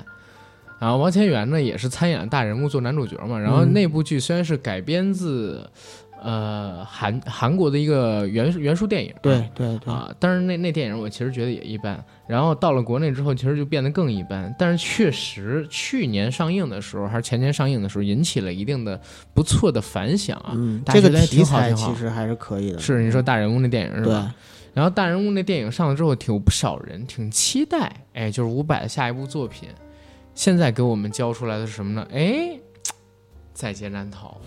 [0.84, 3.40] 然后王千源呢也是参演大人物做男主角嘛。
[3.40, 5.66] 然后嗯那部剧虽然是改编自
[6.22, 12.04] 呃韩韩国的一个原原书电影，对对对，啊，但是那那电影我其实觉得也一般。
[12.28, 14.54] 然后到了国内之后，其实就变得更一般。
[14.60, 19.00] 但是确实去年上映的时候，还是前年上映的时候，引起了一定的
[19.34, 20.52] 不错的反响啊。
[20.56, 22.80] 嗯，这个题材其实还是可以的。
[22.80, 24.36] 是你说大人物那电影是对吧？
[24.74, 29.70] 然后大人物那电影上了之后，挺有不少人挺期待，哎，就是伍佰的下一部作品。
[30.36, 32.08] 现在给我们交出来的是什么呢？
[32.12, 32.60] 哎，
[33.54, 34.40] 在劫难逃。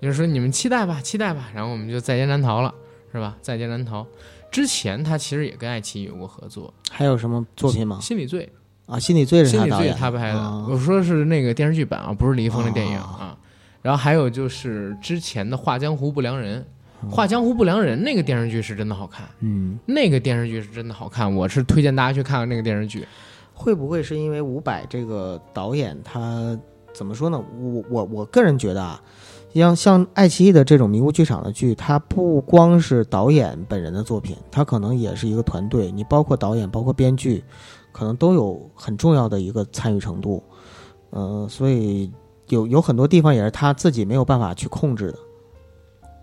[0.00, 2.74] 就是说你们期待吧，期待吧，然后我们就在劫难逃了，
[3.12, 3.36] 是吧？
[3.40, 4.04] 在劫难逃
[4.50, 8.00] 之前，他其实也跟爱奇艺有过合作，还有什么作品吗？
[8.00, 8.50] 心理罪》
[8.92, 13.38] 啊，心理罪是心理罪他拍的，啊我说是那个电视剧版啊，不是李易峰的电影哦啊。
[13.80, 16.60] 然后还有就是之前的《画江湖不良人》，
[17.02, 23.06] 嗯《画江湖不良人》那个电视剧是真的好看，嗯，那个电视剧是真的好看，我是推荐大家去看看那个电视剧。
[23.62, 26.58] 会不会是因为伍佰这个导演他
[26.92, 27.42] 怎么说呢？
[27.60, 29.00] 我我我个人觉得啊，
[29.54, 37.42] 像像爱奇艺的这种迷雾剧场的剧，它不光是导演本人的作品，它可能也是一个团队，你包括导演，包括编剧，
[37.92, 40.42] 可能都有很重要的一个参与程度。
[41.10, 42.10] 呃，所以
[42.48, 45.18] 有有很多地方也是他自己没有办法去控制的，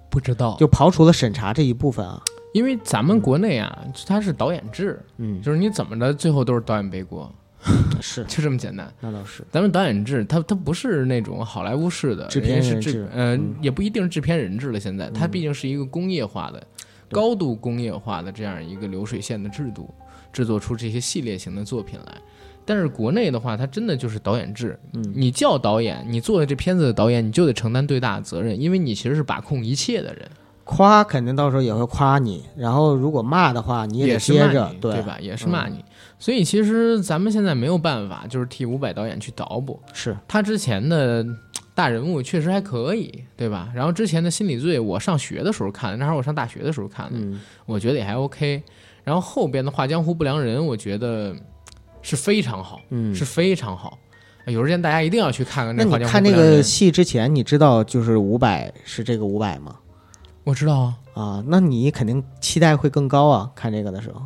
[0.10, 2.22] 不知道就刨除了审查这一部分啊。
[2.51, 7.32] 因为咱们国内啊，它是导演制，嗯，就是你怎么着，最后都是导演背锅，
[8.01, 8.91] 是， 就这么简单。
[8.99, 9.43] 那倒是。
[9.51, 14.80] 咱们导演制，它它不是那种好莱坞式的制片人制嗯也不一定是制片人制了。
[14.80, 16.60] 现在它毕竟是一个工业化的、
[17.07, 19.93] 对高度工业化的这样一个流水线的制度，
[20.34, 22.16] 制作出这些系列型的作品来。
[22.70, 30.30] 但是国内的话，它真的就是导演制，嗯你叫导演，你做的这片子的导演，你就得承担最大的责任，因为你其实是把控一切的人，
[30.63, 35.17] 夸肯定到时候也会夸你，然后如果骂的话，你也得接着对吧？
[35.20, 35.84] 也是骂你。
[36.20, 39.80] 所以其实咱们现在没有办法，就是替伍佰导演去捣鼓。
[39.91, 41.26] 是，他之前的
[41.74, 43.72] 大人物确实还可以，对吧？
[43.74, 48.61] 然后之前的心理罪，我上学的时候看的，那会儿我上大学的时候看的，嗯，我觉得也还 OK。
[49.03, 51.34] 然后后边的《画江湖不良人》，我觉得
[52.02, 53.97] 是非常好，嗯是非常好。
[54.45, 56.60] 有时间大家一定要去看看那《你看这不良人个》。
[56.64, 59.76] 戏之前，你知道就是五百是这个五百吗？
[60.43, 63.52] 我知道啊，啊，那你肯定期待会更高啊！
[63.54, 64.22] 看这个的时候，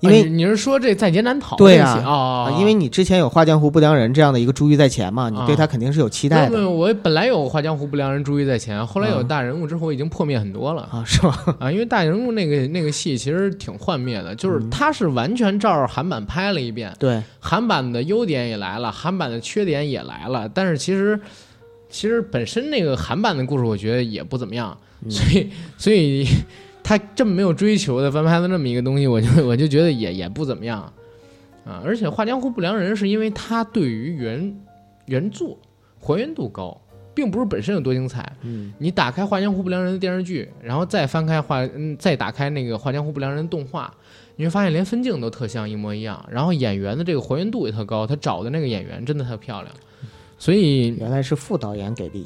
[0.00, 5.56] 因为、啊你你是说这在劫难逃对啊因为你之前有《画江湖不良人》这样的一个珠玉在前嘛，你对啊。
[5.56, 6.68] 他肯定是有期待的。
[6.68, 10.82] 我本来有《画江湖不良人》珠玉在前，后来有嗯大人物之后，我已经破灭很多了。
[10.90, 11.56] 啊，是吧？
[11.60, 14.70] 啊，因为大人物那个那个戏其实挺幻灭的，就是嗯。
[14.70, 21.20] 他是完全照着韩版拍了一遍，对，韩版的优点也来了，韩版的缺点也来了，但是其实
[21.90, 25.10] 其实本身那个韩版的故事，我觉得也不怎么样，嗯。
[25.10, 26.26] 所以所以
[26.82, 30.80] 他这么没有追求的翻拍的那么一个东西，我就 我就觉得也也不怎么样。
[31.64, 31.82] 啊。
[31.84, 34.56] 而且《画江湖不良人》是因为他对于原
[35.06, 35.56] 原作
[35.98, 36.80] 还原度高，
[37.14, 43.92] 并不是本身有多精彩，嗯，你打开《画江湖不良人》的电视剧，然后再翻开画，嗯，再打开那个《画江湖不良人》动画，
[44.36, 49.74] 你会发现连分镜都特像一模一样，然后演员的这个还原度也特高，他找的那个演员真的特漂亮，
[50.38, 52.24] 所以原来是副导演给力，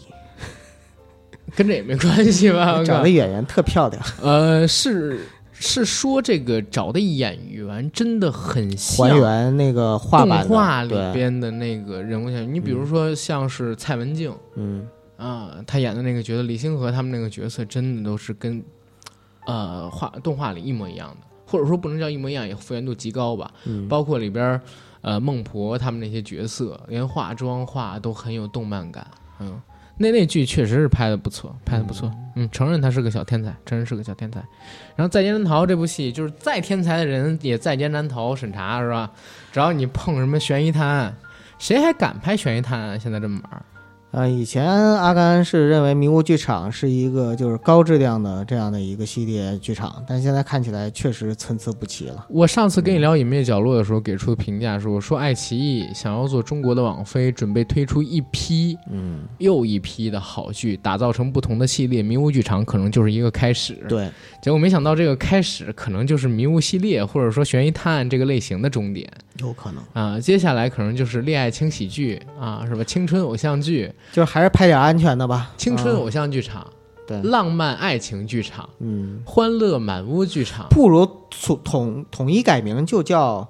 [1.54, 2.82] 跟这也没关系吧？
[2.84, 5.20] 找的演员特漂亮，呃，是
[5.52, 14.34] 是说这个找的演员真的很像还原那个画动版画里，边的那个人物像，你比如说像是蔡文静。
[14.56, 14.86] 嗯
[15.16, 18.62] 啊，她演的那个角色李星河他们那个角色真的都是跟
[19.46, 23.48] 呃画动画里一模一样的，或者说不能叫一模一样，也复原度极高吧。
[23.64, 24.60] 嗯，包括里边
[25.02, 29.06] 呃孟婆他们那些角色，连化妆画都很有动漫感。
[29.38, 29.60] 嗯，
[29.96, 32.10] 那那剧确实是拍的不错，拍的不错。
[32.36, 34.40] 嗯，承认他是个小天才，承认是个小天才。
[34.96, 39.10] 然后《在劫难逃》这部戏，就是再天才的人也在劫难逃审查是吧？
[39.52, 41.14] 只要你碰什么悬疑探案，
[41.58, 42.98] 谁还敢拍悬疑探案？
[42.98, 43.62] 现在这么玩儿。
[44.14, 52.24] 啊，以前阿甘是认为迷雾剧场是一个就是高质量的这样的一个系列剧场，但现在看起来确实参差不齐了。
[52.28, 62.00] 我上次跟你聊《隐秘角落》的时候，给出的评价是：我说爱奇艺想要做中国的网飞，准备推出一批嗯，又一批的好剧，打造成不同的系列。
[62.00, 64.08] 迷雾剧场可能就是一个开始。，对，
[64.40, 69.10] 结果没想到这个开始可能就是迷雾系列，或者说悬疑探案这个类型的终点
[69.40, 70.20] 有可能，啊。
[70.20, 72.84] 接下来可能就是恋爱轻喜剧啊，是吧？
[72.84, 75.36] 青春偶像剧、就是还是拍点安全的吧。
[75.36, 76.66] 啊青春偶像剧场、
[77.06, 80.66] 对，浪漫爱情剧场、嗯，欢乐满屋剧场。
[80.70, 83.48] 不如统统统一改名就叫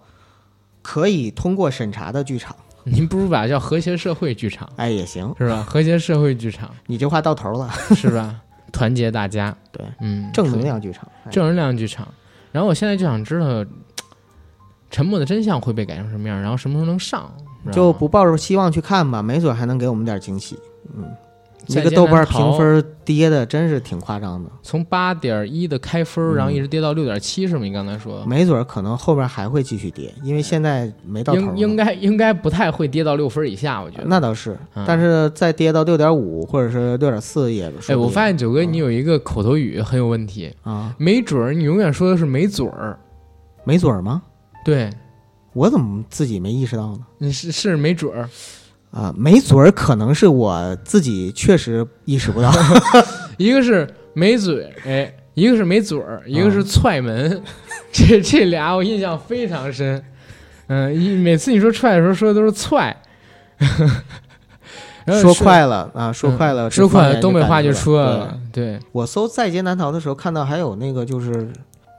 [0.83, 4.69] 可以通过审查的剧场，您不如把它叫和谐社会剧场。
[4.77, 5.63] 哎也行，是吧？
[5.69, 8.41] 和谐社会剧场你这话到头了，是吧？
[8.73, 12.09] 团结大家，对，嗯，正能量剧场，哎正能量剧场。
[12.51, 13.47] 然后我现在就想知道，
[14.91, 17.33] 《沉默的真相》会被改成什么样，然后什么时候能上？
[17.73, 20.59] 就不抱着希望去看吧，没准还能给我们点惊喜。
[20.97, 21.05] 嗯，
[21.67, 27.65] 这个豆瓣评分跌的真是挺夸张的，从八点一的开分，然后一直跌到六点七，是吗？
[27.65, 31.41] 你刚才说，没准儿可能后边还会继续跌，因为现在没到头。
[31.41, 34.05] 应应该应该不太会跌到六分以下，我觉得。
[34.07, 37.73] 那倒是，但是再跌到六点五或者是六点四也。
[37.89, 42.99] 哎，我发现九哥你有一个口头语很有问题啊，没准儿，你永远说的是没准儿，
[43.65, 44.23] 没准儿吗？
[44.67, 44.91] 对，
[45.55, 46.99] 我怎么自己没意识到呢？
[47.19, 48.29] 你是是没准儿。
[48.91, 52.53] 啊，没准儿可能是我自己确实意识不到，
[53.39, 57.43] 一个是没嘴，哎，一个是没嘴儿，一个是踹门，
[57.91, 60.01] 这这俩我印象非常深。
[60.69, 62.97] 嗯，一每次你说踹的时候说的都是踹，
[65.21, 68.39] 说快了啊，说快了，说快了，东北话就出来了。
[68.53, 71.51] 对我搜《在劫难逃》的时候，看到还有那个就是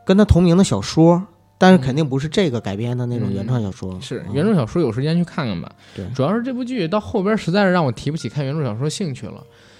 [0.06, 1.22] 跟他同名的小说。
[1.58, 5.72] 但是肯定不是这个改编的那种原创小说，是原创小说，有时间去看看吧。
[5.96, 9.34] 对，主要是这部剧到后边实在是让我提不起看原著小说兴趣了。《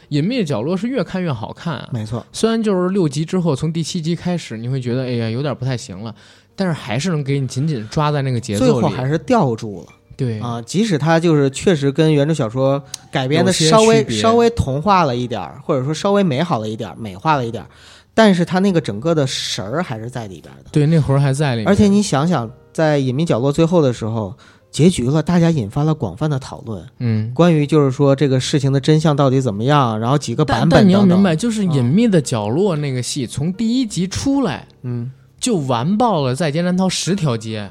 [0.10, 2.26] 隐秘的角落》是越看越好看，没错。
[2.32, 6.14] 虽然就是六集之后，从第七集开始，你会觉得哎呀有点不太行了，
[6.56, 9.88] 但是还是能给你紧紧抓在那个节奏里，最后还是吊住了。
[10.16, 17.68] 对啊，即使它就是确实跟原著小说改编的稍微稍微童话了一点儿，或者说稍微美好了一点儿，美化了一点儿。
[18.16, 21.62] 但是他那个整个的神儿还是在里边的，对，那魂儿还在里。
[21.62, 21.68] 面。
[21.68, 24.34] 而且你想想，在隐秘角落最后的时候，
[24.72, 26.84] 结局了，大家引发了广泛的讨论。
[27.00, 30.70] 嗯，关于就是说这个事情的真相到底怎么样，然后几个版本。
[30.70, 37.70] 但你要明白，就是隐秘的角落那个戏，从第一集出来，嗯，就完爆了在劫难逃十条街，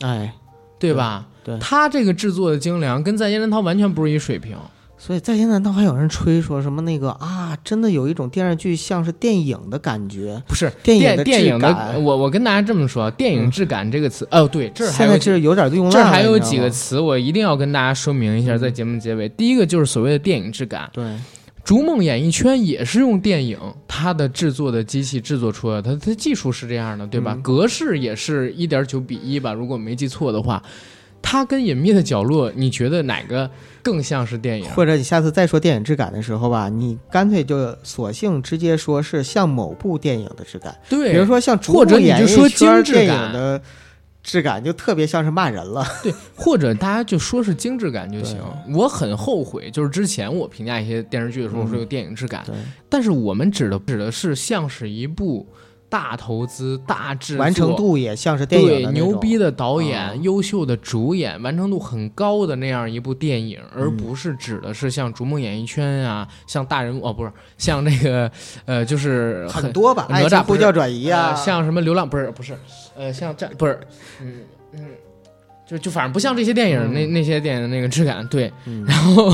[0.00, 0.34] 哎，
[0.78, 1.26] 对吧？
[1.44, 4.56] 对，他这个制作的精良，跟在劫难逃完全不是一水平。
[4.98, 11.98] 所以在现在，倒还有人吹说什么那个啊，真的有一种电视剧像是电影的感觉，不是电影的电影的。
[12.00, 20.88] 我我跟大家这么说，电影质感这个词，哦对，这现在是有点用这还有几个词，我一定要跟大家说明一下，在节目结尾，第一个就是所谓的电影质感。
[20.94, 21.04] 对，
[21.62, 27.38] 逐梦演艺圈也是用电影它的制作的机器制作出来，它它技术是这样的，对吧？
[27.42, 30.62] 格式也是一点九比一吧，如果没记错的话。
[31.20, 33.50] 它跟隐秘的角落，你觉得哪个
[33.82, 34.70] 更像是电影？
[34.70, 40.76] 或者你下次再说电影质感的时候吧，你干脆就索性直接说是像某部电影的质感。
[40.88, 43.60] 对，比如说像或者你就说精致感的
[44.22, 45.84] 质感，就特别像是骂人了。
[46.02, 48.38] 对，或者大家就说是精致感就行。
[48.72, 52.44] 我很后悔，就是之前我评价一些电视剧的时候说有电影质感，
[52.88, 55.46] 但是我们指的指的是像是一部。
[55.88, 68.30] 大投资、大制作，完成度也像是电影对牛逼的导演、优秀的主演，完成度很高的那样一部电影，而不是指的是像《逐梦演艺圈》啊，像大人物哦，不是像那个
[68.64, 72.56] 呃，就是很多吧，哪吒呼叫转移啊，像什么流浪不是不是
[72.96, 73.78] 呃，像这不是
[74.20, 74.40] 嗯
[74.72, 74.80] 嗯，
[75.66, 78.52] 就就反正不像这些电影那那些电影那个质感对，
[78.86, 79.32] 然后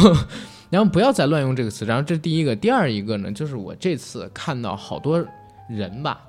[0.70, 5.24] 然后不要再乱用这个词，然后这是第一个，第二一个呢，就是我这次看到好多
[5.68, 6.20] 人吧。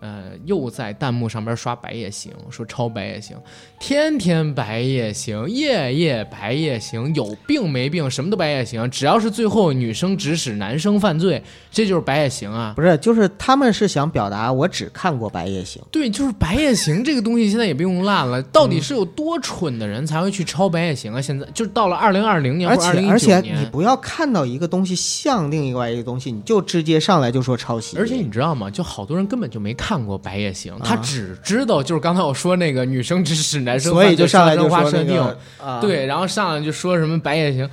[0.00, 3.36] 呃，又在弹幕上边刷白夜行，说抄白夜行，
[3.78, 12.72] 天天白夜行，夜夜白夜行，有病没病，什么都白夜行，只要是最后女生指使男生犯罪，这就是白夜行啊！
[12.74, 21.20] 不是，就是他们是想表达我只看过白夜行，对，就是白夜行这个东西现在也被用烂了，到底是有多蠢的人才会去抄白夜行啊？
[21.20, 28.70] 现在就到了二零二零年年，而且而且你不要看到一个东西像另外一个东西，你就直接上来就说抄袭，而且你知道吗？
[28.70, 29.89] 就好多人根本就没看。
[29.90, 35.20] 看过《白夜行》，他只知道就是刚才我说那个女生指使男生，所以就上来就说设定，
[35.60, 37.66] 啊，对，然后上来就说什么《白夜行》。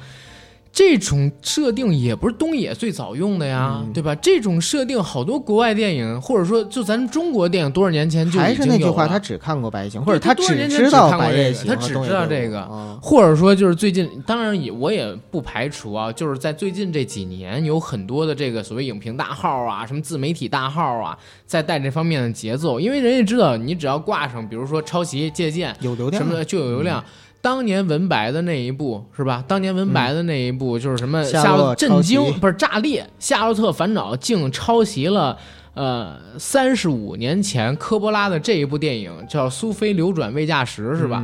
[0.72, 4.14] 这种设定也不是东野最早用的呀，对吧？
[4.16, 12.66] 这种设定好多国外电影，或者说就咱中国电影多少年前就还是那句话，他只看过《白夜行》，或者他只知道《白夜行》，他只知道这个，
[13.02, 26.22] 或者说就是最近，当然也我也不排除啊，就是在最近这几年，有很多的这个所谓影评大号啊，什么自媒体大号啊，在带这方面的节奏，因为人家知道，你只要挂上，比如说抄袭、借鉴，有流量。
[26.22, 27.04] 什么的就有流量。
[27.42, 29.44] 当年文白的那一部是吧？
[29.48, 31.24] 当年文白的那一部就是什么？
[31.24, 33.08] 夏洛震惊不是炸裂？
[33.20, 35.38] 夏洛特烦恼竟抄袭了
[35.74, 41.24] 呃三十五年前科波拉的这一部电影，叫《苏菲流转未嫁时》是吧？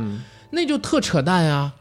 [0.50, 1.72] 那就特扯淡呀，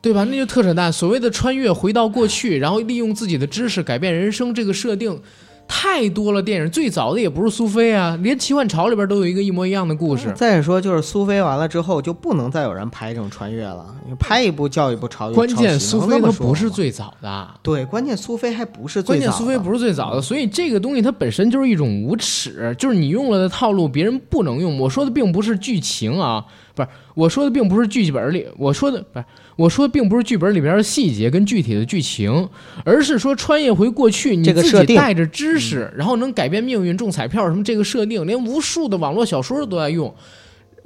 [0.00, 0.24] 对吧？
[0.24, 0.92] 那就特扯淡。
[0.92, 5.20] 所谓的穿越回到过去，然后利用自己的知识改变人生，这个设定。
[5.68, 10.32] 太多了，电影最早的也不是苏菲啊，连《奇幻潮》里边都有一个一模一样的故事。
[10.36, 13.84] 再说，就是苏菲完了之后，就不能再有人拍这种穿越了，
[14.18, 15.34] 拍一部叫一部超越。
[15.34, 19.20] 关键苏菲它不是最早的，对，关键苏菲还不是最早。
[19.20, 24.78] 关键苏菲不是最早的，所以这个东西它本身就是一种无耻，就是你用了的套路别人不能用。
[24.78, 26.44] 我说的并不是剧情啊，
[26.74, 29.24] 不是我说的并不是剧本里，我说的不是，
[29.56, 32.48] 我说的并不是剧本里边的细节跟具体的剧情，
[32.84, 40.14] 而是说穿越回过去，你自己带着知识，然后能改变命运、中彩票什么这个设定，连无数的网络小说都在用。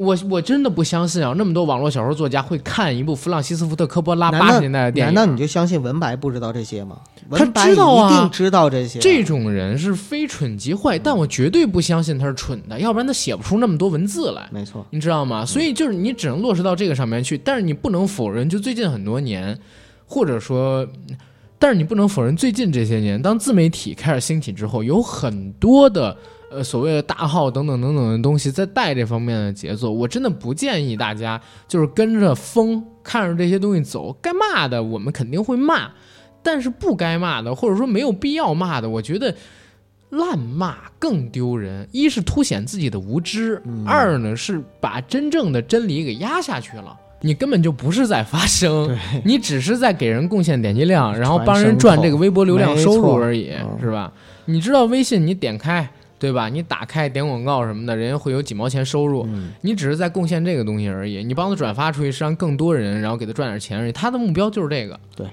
[0.00, 5.12] 我我真的不相信啊，那么多网络小说作家会看一部弗朗西斯·福特·科波拉八十年代的电影？
[5.12, 6.96] 难道你就相信文白不知道这些吗？
[7.30, 8.98] 他文白知道啊一定知道这些。
[8.98, 14.48] 这种人是非蠢即坏，但我绝对不相信他是蠢的，要不然他写不出那么多文字来。
[14.50, 15.44] 没错，你知道吗？
[15.44, 19.58] 所以就是你只能落实到这个上面去，但是你不能否认，就最近很多年，
[20.06, 20.88] 或者说，
[21.58, 26.16] 但是你不能否认，最近这些年，当自媒体开始兴起之后，有很多的
[26.50, 29.90] 呃所谓的大号等等等等的东西在带这方面的节奏。
[29.90, 34.14] 我真的不建议大家就是跟着风，看着这些东西走。
[34.20, 35.90] 该骂的我们肯定会骂，
[36.42, 39.34] 但是不该骂的，或者说没有必要骂的，我觉得。
[40.12, 46.98] 滥骂更丢人，一是凸显自己的无知，二呢是把真正的真理给压下去了。
[47.20, 54.12] 你根本就不是在发声，你只是在给人贡献点击量，然后帮人赚这个微博流量收入而已，是吧？
[54.46, 55.88] 你知道微信你点开，
[56.20, 56.48] 对吧？
[56.48, 61.24] 你打开点广告什么的，人家会有几毛钱收入，嗯你只是在贡献这个东西而已。
[61.24, 63.92] 你帮他转发出去，是让更多人，然后给他赚点钱而已。
[63.92, 65.26] 他的目标就是这个，对，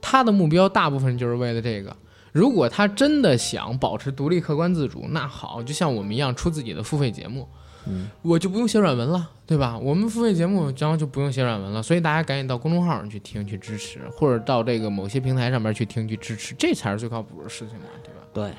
[0.00, 1.94] 他的目标大部分就是为了这个。
[2.32, 7.48] 如果他真的想保持独立、客观、自主，那好，就像我们一样出自己的付费节目，
[7.88, 9.76] 嗯，我就不用写软文了，对吧？
[9.76, 18.20] 我们付费节目，然后就不用写软文了，所以大家赶紧到公众号上去听、去支持，或者到这个某些平台上面去听、去支持，这才是最靠谱的事情嘛，对吧？
[18.32, 18.52] 对，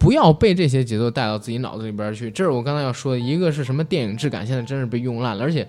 [0.00, 2.30] 不要被这些节奏带到自己脑子里边去。
[2.30, 5.68] 这是我刚才要说的，一个是什么电影质感，现在真是被用烂了，而且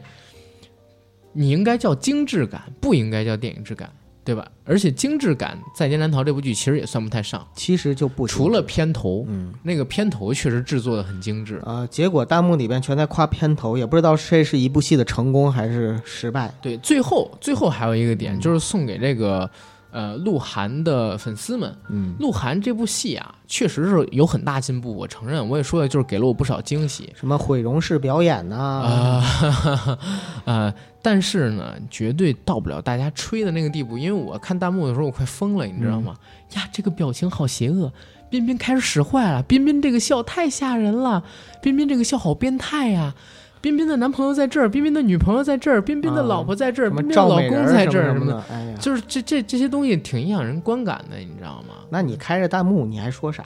[1.33, 3.91] 你应该叫精致感，不应该叫电影质感，
[4.23, 4.49] 对吧？
[4.63, 11.57] 而且精致感，《在劫难逃》这部剧其实也算不太上，其实就不除了片头，嗯那个片头确实制作的很精致。
[11.65, 16.53] 啊、结果弹幕里边全在夸片头，也不知道这是一部戏的成功还是失败。
[16.61, 19.49] 对，最后最后还有一个点，嗯就是送给这个
[19.91, 21.75] 呃鹿晗的粉丝们。
[21.89, 27.11] 嗯，鹿晗这部戏啊，确实是有很大进步，我承认，我也说了，就是给了我不少惊喜。
[27.15, 29.99] 什么毁容式表演呐、啊，
[30.45, 36.15] 呃，但是呢，绝对到不了大家吹的那个地步，因为我看弹幕的时候我快疯了，你知道吗？
[36.55, 37.91] 呀，这个表情好邪恶，
[38.29, 41.23] 彬彬开始使坏了，彬彬这个笑太吓人了，
[41.61, 43.13] 彬彬这个笑好变态呀、
[43.61, 51.75] 彬彬的男朋友在这儿，彬彬的女朋友在这儿，彬彬的啊老婆在这儿，彬彬的老公在这儿，什么的，呀，就是这这这些东西挺影响人观感的，你知道吗？
[51.89, 53.45] 那你开着弹幕你还说啥？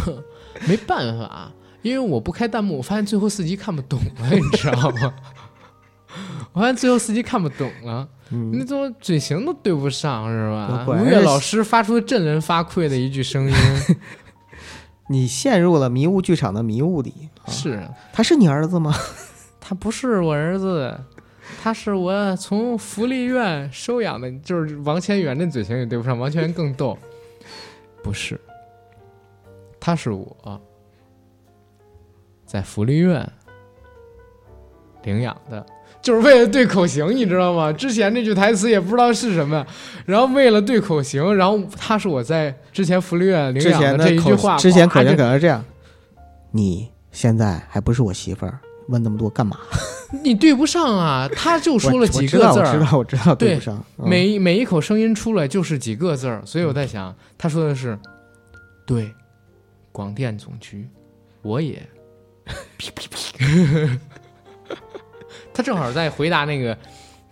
[0.68, 1.50] 没办法，
[1.82, 5.14] 因为我不开弹幕，我发现最后四集看不懂了， 你知道吗？
[6.52, 10.84] 我发现最后四集看不懂了，你嗯，怎么嘴型都对不上是吧？
[10.88, 13.54] 吴越老师发出振人发聩的一句声音，
[15.08, 17.28] 你陷入了迷雾剧场的迷雾里。
[17.44, 18.94] 啊是他是你儿子吗？
[19.68, 20.98] 他不是我儿子，
[21.62, 26.96] 他是我从福利院收养的，就是王千源那嘴型也对不上，王千源更逗，
[28.02, 28.40] 不是，
[29.78, 30.58] 他是我
[32.46, 33.30] 在福利院
[35.02, 35.66] 领养的。
[36.00, 37.70] 就是为了对口型，你知道吗？
[37.70, 39.66] 之前那句台词也不知道是什么，
[40.06, 45.62] 然后为了对口型，然后他是我在之前福利院领养的这一句话，之前可能可能是这样，
[46.52, 48.58] 你现在还不是我媳妇儿，
[48.88, 49.58] 问那么多干嘛？
[50.24, 51.28] 你对不上啊！
[51.34, 53.84] 他就说了几个字儿，我知道，我知道，对对不上。
[53.98, 57.98] 嗯每每一口声音出来就是几个字儿，所以我在想，他说的是，
[58.86, 59.12] 对，
[59.92, 60.88] 广电总局，
[61.42, 61.86] 我也，
[65.52, 66.76] 他正好在回答那个，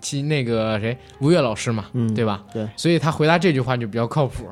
[0.00, 2.44] 其那个谁吴越老师嘛，嗯对吧？
[2.52, 4.46] 对，所以他回答这句话就比较靠谱。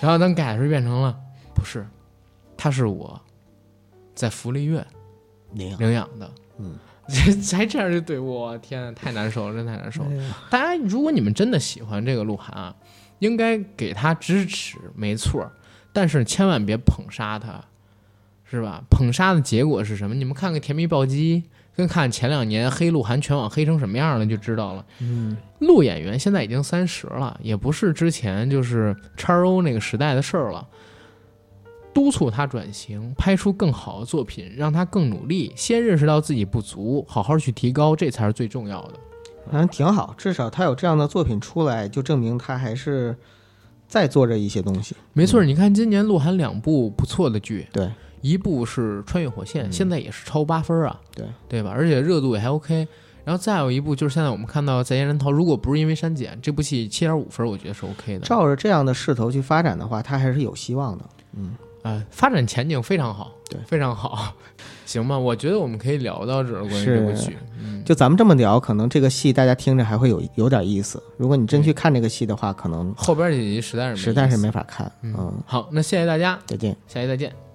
[0.00, 1.16] 然后等改的时候变成了，
[1.54, 1.86] 不是，
[2.56, 3.18] 他是我
[4.14, 4.84] 在福利院
[5.52, 6.30] 领养领养的，
[6.60, 6.76] 嗯，
[7.08, 10.10] 这还这样就对我天呐，太难受了，真太难受了。
[10.12, 12.74] 哎大家如果你们真的喜欢这个鹿晗啊，
[13.18, 15.50] 应该给他支持，没错儿，
[15.92, 17.64] 但是千万别捧杀他，
[18.44, 18.82] 是吧？
[18.90, 20.14] 捧杀的结果是什么？
[20.14, 21.42] 你们看看《甜蜜暴击》，
[21.76, 24.84] 跟看前两年黑鹿晗全网黑成什么样了就知道了。
[25.00, 30.66] 嗯，鹿演员现在已经三十了，也不是之前就是叉 O 那个时代的事儿了。
[31.92, 38.94] 督促他转型，拍出更好的作品，让他更努力，先认识到自己不足，好好去提高，这才是最重要的。
[39.50, 43.16] 反正挺好，至少他有这样的作品出来，就证明他还是
[43.88, 44.94] 在做着一些东西。
[45.12, 47.90] 没错，你看今年鹿晗两部不错的剧，对，
[48.20, 51.70] 一部是《穿越火线》，嗯现在也是超八分啊，对对吧？
[51.74, 52.86] 而且热度也还 OK。
[53.22, 58.20] 然后再有一部就是现在我们看到《在劫难逃》，如果不是因为删减，这部戏七点五分，我觉得是 OK 的。
[58.20, 61.04] 照着这样的势头去发展的话，他还是有希望的。
[61.36, 64.34] 嗯，呃，发展前景非常好，对非常好。
[64.86, 67.36] 行吧，我觉得我们可以聊到这儿关于这部剧。
[67.62, 71.00] 嗯，就咱们这么聊，可能这个戏大家听着还会有有点意思。
[71.16, 74.90] 如果你真去看这个戏的话，可能后边几集实在是实在是没法看。
[75.02, 76.76] 嗯嗯，好，那谢谢大家，再见。
[76.88, 77.49] 下期再见。